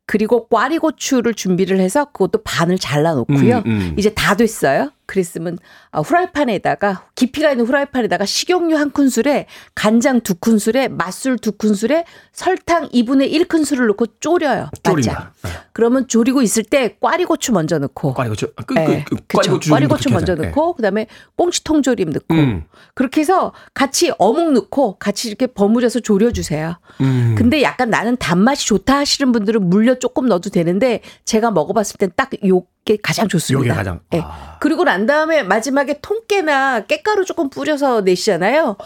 그리고 0.07 0.47
꽈리고추를 0.49 1.35
준비를 1.35 1.81
해서 1.81 2.05
그것도 2.07 2.43
반을 2.45 2.79
잘라 2.79 3.15
놓고요. 3.15 3.59
음, 3.59 3.63
음. 3.67 3.95
이제 3.97 4.13
다 4.13 4.37
됐어요. 4.37 4.91
그랬으면 5.07 5.59
아, 5.91 6.01
후라이팬에다가 6.01 7.07
깊이가 7.15 7.51
있는 7.53 7.67
후라이팬에다가 7.67 8.25
식용유 8.27 8.77
한 8.77 8.91
큰술에 8.91 9.47
간장 9.75 10.21
두 10.21 10.35
큰술에 10.35 10.89
맛술 10.89 11.39
두 11.39 11.53
큰술에 11.53 12.05
설탕 12.33 12.89
2분의 12.89 13.31
1 13.33 13.47
큰술을 13.49 13.87
넣고 13.89 14.07
졸여요. 14.21 14.71
졸인다. 14.83 15.33
바짝. 15.43 15.65
그러면 15.73 16.07
졸이고 16.09 16.43
있을 16.43 16.63
때 16.63 16.97
꽈리고추 17.01 17.53
먼저 17.53 17.79
넣고 17.79 18.15
꽈리고추. 18.15 18.53
아, 18.57 18.63
그, 18.63 18.75
네, 18.75 19.05
그, 19.09 19.17
그, 19.17 19.23
그쵸. 19.27 19.39
꽈리고추. 19.39 19.71
꽈리고추 19.71 20.03
좀 20.05 20.13
먼저. 20.15 20.35
넣고 20.35 20.75
그다음에 20.75 21.07
꽁치 21.37 21.65
통 21.65 21.83
조림 21.83 22.11
넣고 22.11 22.35
음. 22.35 22.65
그렇게 22.95 23.21
해서 23.21 23.53
같이 23.75 24.13
어묵 24.19 24.53
넣고 24.53 24.97
같이 24.99 25.29
이렇게 25.29 25.47
버무려서 25.47 26.01
졸여 26.01 26.33
주세요. 26.33 26.79
음. 27.01 27.35
근데 27.37 27.63
약간 27.63 27.91
나는 27.91 28.17
단맛이 28.17 28.67
좋다 28.67 28.99
하시는 28.99 29.33
분들은 29.33 29.69
물엿 29.69 30.01
조금 30.01 30.27
넣어도 30.27 30.51
되는데 30.51 31.01
제가 31.25 31.51
먹어봤을 31.51 31.97
땐 31.99 32.11
딱 32.17 32.31
요 32.47 32.63
게 32.85 32.99
가장 33.03 33.28
좋습니다. 33.28 33.70
요게 33.70 33.76
가장. 33.76 34.01
예. 34.12 34.20
아. 34.22 34.59
그리고 34.61 34.85
난 34.85 35.07
다음에 35.07 35.43
마지막에 35.43 36.01
통깨나 36.03 36.82
깻가루 36.82 37.24
조금 37.24 37.49
뿌려서 37.49 38.03
내시잖아요. 38.03 38.76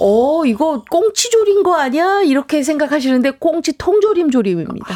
어 0.00 0.44
이거 0.46 0.84
꽁치 0.90 1.30
조림 1.30 1.62
거 1.62 1.76
아니야? 1.76 2.22
이렇게 2.22 2.62
생각하시는데 2.62 3.32
꽁치 3.38 3.78
통조림 3.78 4.30
조림입니다. 4.30 4.86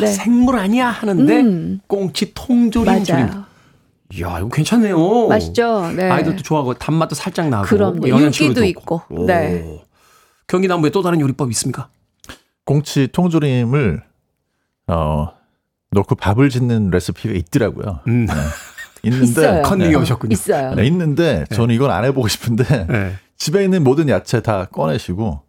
네. 0.00 0.06
생물 0.06 0.58
아니야 0.58 0.88
하는데 0.88 1.40
음. 1.40 1.80
꽁치 1.86 2.32
통조림 2.32 3.04
조림. 3.04 3.26
맞아요. 3.26 3.44
이야, 4.14 4.38
이거 4.38 4.48
괜찮네요. 4.48 5.28
맛있죠? 5.28 5.90
네. 5.96 6.10
아이들도 6.10 6.42
좋아하고 6.42 6.74
단맛도 6.74 7.14
살짝 7.14 7.48
나고. 7.48 7.66
그럼요. 7.66 7.96
뭐 8.00 8.08
영양치료도 8.10 8.60
윤기도 8.60 8.80
있고. 8.80 9.02
오. 9.08 9.26
네. 9.26 9.82
경기 10.46 10.68
남부에 10.68 10.90
또 10.90 11.00
다른 11.02 11.20
요리법 11.20 11.50
있습니까? 11.52 11.88
꽁치 12.64 13.08
통조림을 13.10 14.02
어 14.88 15.28
넣고 15.92 16.14
밥을 16.14 16.48
짓는 16.50 16.90
레시피가 16.90 17.34
있더라고요. 17.34 18.00
음. 18.08 18.26
있는데 19.04 19.24
있어요. 19.24 19.62
컨닝이 19.62 19.90
네. 19.90 19.96
오셨군요. 19.96 20.32
있어요. 20.32 20.74
네, 20.74 20.86
있는데 20.86 21.44
저는 21.52 21.74
이건 21.74 21.90
안 21.90 22.04
해보고 22.04 22.28
싶은데 22.28 22.86
네. 22.86 23.12
집에 23.36 23.64
있는 23.64 23.82
모든 23.84 24.08
야채 24.08 24.40
다 24.40 24.66
꺼내시고 24.66 25.42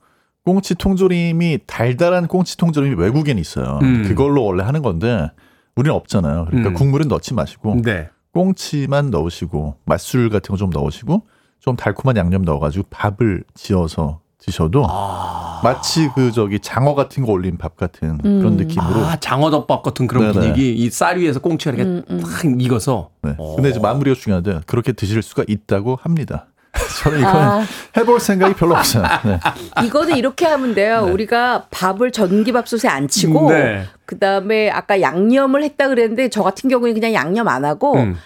꽁치 0.43 0.75
통조림이 0.75 1.59
달달한 1.67 2.27
꽁치 2.27 2.57
통조림이 2.57 2.95
외국엔 2.95 3.37
있어요. 3.37 3.79
음. 3.83 4.03
그걸로 4.07 4.43
원래 4.43 4.63
하는 4.63 4.81
건데 4.81 5.29
우리는 5.75 5.95
없잖아요. 5.95 6.45
그러니까 6.47 6.69
음. 6.69 6.73
국물은 6.73 7.07
넣지 7.07 7.33
마시고 7.33 7.81
네. 7.83 8.09
꽁치만 8.33 9.11
넣으시고 9.11 9.75
맛술 9.85 10.29
같은 10.29 10.51
거 10.53 10.57
좀 10.57 10.69
넣으시고 10.71 11.27
좀 11.59 11.75
달콤한 11.77 12.17
양념 12.17 12.41
넣어가지고 12.41 12.85
밥을 12.89 13.43
지어서 13.53 14.19
드셔도 14.45 14.85
아. 14.89 15.61
마치 15.63 16.09
그 16.13 16.31
저기 16.31 16.59
장어 16.59 16.95
같은 16.95 17.25
거 17.25 17.31
올린 17.31 17.57
밥 17.57 17.77
같은 17.77 18.19
음. 18.25 18.39
그런 18.39 18.57
느낌으로. 18.57 19.05
아, 19.05 19.15
장어덮밥 19.17 19.83
같은 19.83 20.07
그런 20.07 20.31
네네. 20.31 20.33
분위기. 20.33 20.73
이 20.75 20.89
쌀 20.89 21.17
위에서 21.19 21.39
꽁치가 21.39 21.71
이렇게 21.71 21.89
음, 21.89 22.03
음. 22.09 22.19
탁 22.21 22.43
익어서. 22.59 23.09
네. 23.21 23.35
어. 23.37 23.55
근데 23.55 23.69
이제 23.69 23.79
마무리가 23.79 24.15
중요한데 24.19 24.61
그렇게 24.67 24.91
드실 24.91 25.21
수가 25.21 25.43
있다고 25.47 25.97
합니다. 26.01 26.47
저는 27.03 27.19
이건 27.19 27.35
아. 27.35 27.63
해볼 27.95 28.19
생각이 28.19 28.55
별로 28.55 28.75
없어요. 28.75 29.03
네. 29.25 29.39
이거는 29.85 30.17
이렇게 30.17 30.45
하면 30.45 30.73
돼요. 30.73 31.07
우리가 31.11 31.67
밥을 31.71 32.11
전기밥솥에 32.11 32.87
안 32.87 33.07
치고 33.07 33.49
네. 33.51 33.85
그다음에 34.05 34.69
아까 34.71 34.99
양념을 34.99 35.63
했다 35.63 35.87
그랬는데 35.87 36.29
저 36.29 36.41
같은 36.43 36.69
경우는 36.69 36.93
그냥 36.95 37.13
양념 37.13 37.47
안 37.47 37.63
하고 37.63 37.95
음. 37.97 38.17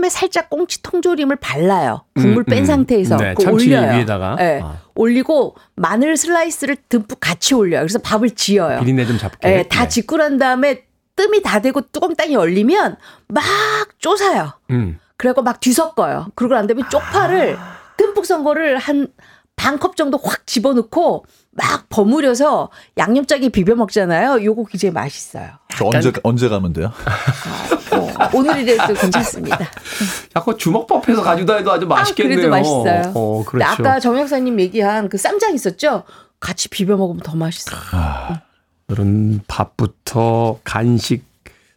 참기름에 0.00 0.08
살짝 0.08 0.50
꽁치 0.50 0.82
통조림을 0.82 1.36
발라요. 1.36 2.04
국물 2.16 2.38
음, 2.38 2.44
뺀 2.44 2.58
음. 2.60 2.64
상태에서 2.64 3.16
네, 3.16 3.34
참치 3.40 3.68
올려요. 3.72 3.96
위에다가. 3.96 4.36
네. 4.36 4.60
아. 4.62 4.78
올리고 4.94 5.54
마늘 5.76 6.16
슬라이스를 6.16 6.76
듬뿍 6.88 7.18
같이 7.20 7.54
올려요. 7.54 7.82
그래서 7.82 7.98
밥을 8.00 8.30
지어요. 8.30 8.80
비린내 8.80 9.06
좀 9.06 9.18
잡게. 9.18 9.48
네, 9.48 9.68
다 9.68 9.84
네. 9.84 9.88
짓고 9.88 10.16
난 10.16 10.38
다음에 10.38 10.82
뜸이 11.16 11.42
다 11.42 11.60
되고 11.60 11.80
뚜껑 11.82 12.14
땅이 12.16 12.34
열리면 12.34 12.96
막 13.28 13.44
쪼사요. 13.98 14.52
음. 14.70 14.98
그래갖고 15.16 15.42
막 15.42 15.60
뒤섞어요. 15.60 16.28
그러고 16.34 16.54
난 16.54 16.66
다음에 16.66 16.82
쪽파를 16.90 17.56
듬뿍 17.96 18.24
썬 18.26 18.42
거를 18.42 18.78
한 18.78 19.08
반 19.56 19.78
컵 19.78 19.94
정도 19.94 20.18
확 20.24 20.46
집어넣고 20.46 21.26
막 21.50 21.86
버무려서 21.90 22.70
양념장에 22.96 23.50
비벼 23.50 23.74
먹잖아요. 23.74 24.42
요거 24.42 24.64
굉장히 24.64 24.94
맛있어요. 24.94 25.50
저 25.80 25.86
언제 25.96 26.12
언제 26.22 26.48
가면 26.48 26.72
돼요? 26.74 26.92
어, 27.92 28.28
오늘이라도 28.34 28.94
괜찮습니다. 28.94 29.58
자꾸 30.34 30.56
주먹밥해서 30.56 31.22
가져다 31.22 31.56
해도 31.56 31.72
아주 31.72 31.86
맛있겠네요. 31.86 32.34
아, 32.34 32.36
그래도 32.36 32.50
맛있어요. 32.50 33.12
어, 33.14 33.44
그렇죠. 33.44 33.66
아까 33.66 33.98
정 33.98 34.18
역사님 34.18 34.60
얘기한 34.60 35.08
그 35.08 35.16
쌈장 35.16 35.54
있었죠? 35.54 36.04
같이 36.38 36.68
비벼 36.68 36.96
먹으면 36.96 37.22
더 37.22 37.34
맛있어요. 37.36 37.80
오늘은 38.88 39.40
밥부터 39.46 40.58
간식, 40.64 41.24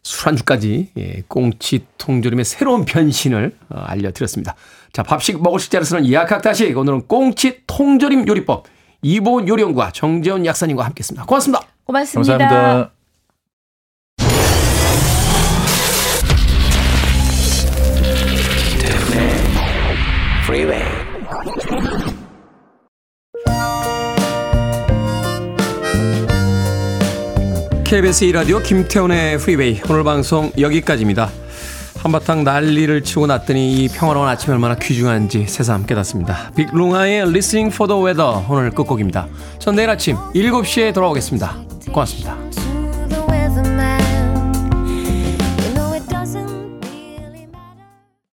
술안주까지 0.02 0.90
예, 0.98 1.22
꽁치 1.28 1.86
통조림의 1.98 2.44
새로운 2.44 2.84
변신을 2.84 3.56
어, 3.70 3.78
알려드렸습니다. 3.86 4.54
자, 4.92 5.02
밥식 5.02 5.42
먹을 5.42 5.58
식자를 5.58 5.84
쓰는 5.86 6.10
약학다식 6.12 6.76
오늘은 6.76 7.08
꽁치 7.08 7.62
통조림 7.66 8.28
요리법 8.28 8.66
이보은 9.02 9.48
요리연구가 9.48 9.92
정재훈 9.92 10.44
약사님과 10.46 10.84
함께했습니다. 10.84 11.26
고맙습니다. 11.26 11.66
고맙습니다. 11.84 12.38
감사합니다. 12.38 12.93
Freeway. 20.44 20.82
KBS 27.84 28.26
2라디오 28.26 28.62
김태훈의 28.62 29.38
프리웨이 29.38 29.80
오늘 29.88 30.04
방송 30.04 30.52
여기까지입니다. 30.58 31.30
한바탕 31.96 32.44
난리를 32.44 33.02
치고 33.04 33.26
났더니 33.26 33.84
이 33.84 33.88
평화로운 33.88 34.28
아침이 34.28 34.52
얼마나 34.52 34.74
귀중한지 34.74 35.46
새삼 35.46 35.86
깨닫습니다. 35.86 36.52
빅룽아의 36.54 37.22
Listening 37.22 37.74
for 37.74 37.88
the 37.88 38.04
Weather 38.04 38.44
오늘 38.50 38.70
끝곡입니다. 38.70 39.28
전 39.58 39.76
내일 39.76 39.88
아침 39.88 40.16
7시에 40.34 40.92
돌아오겠습니다. 40.92 41.56
고맙습니다. 41.90 42.63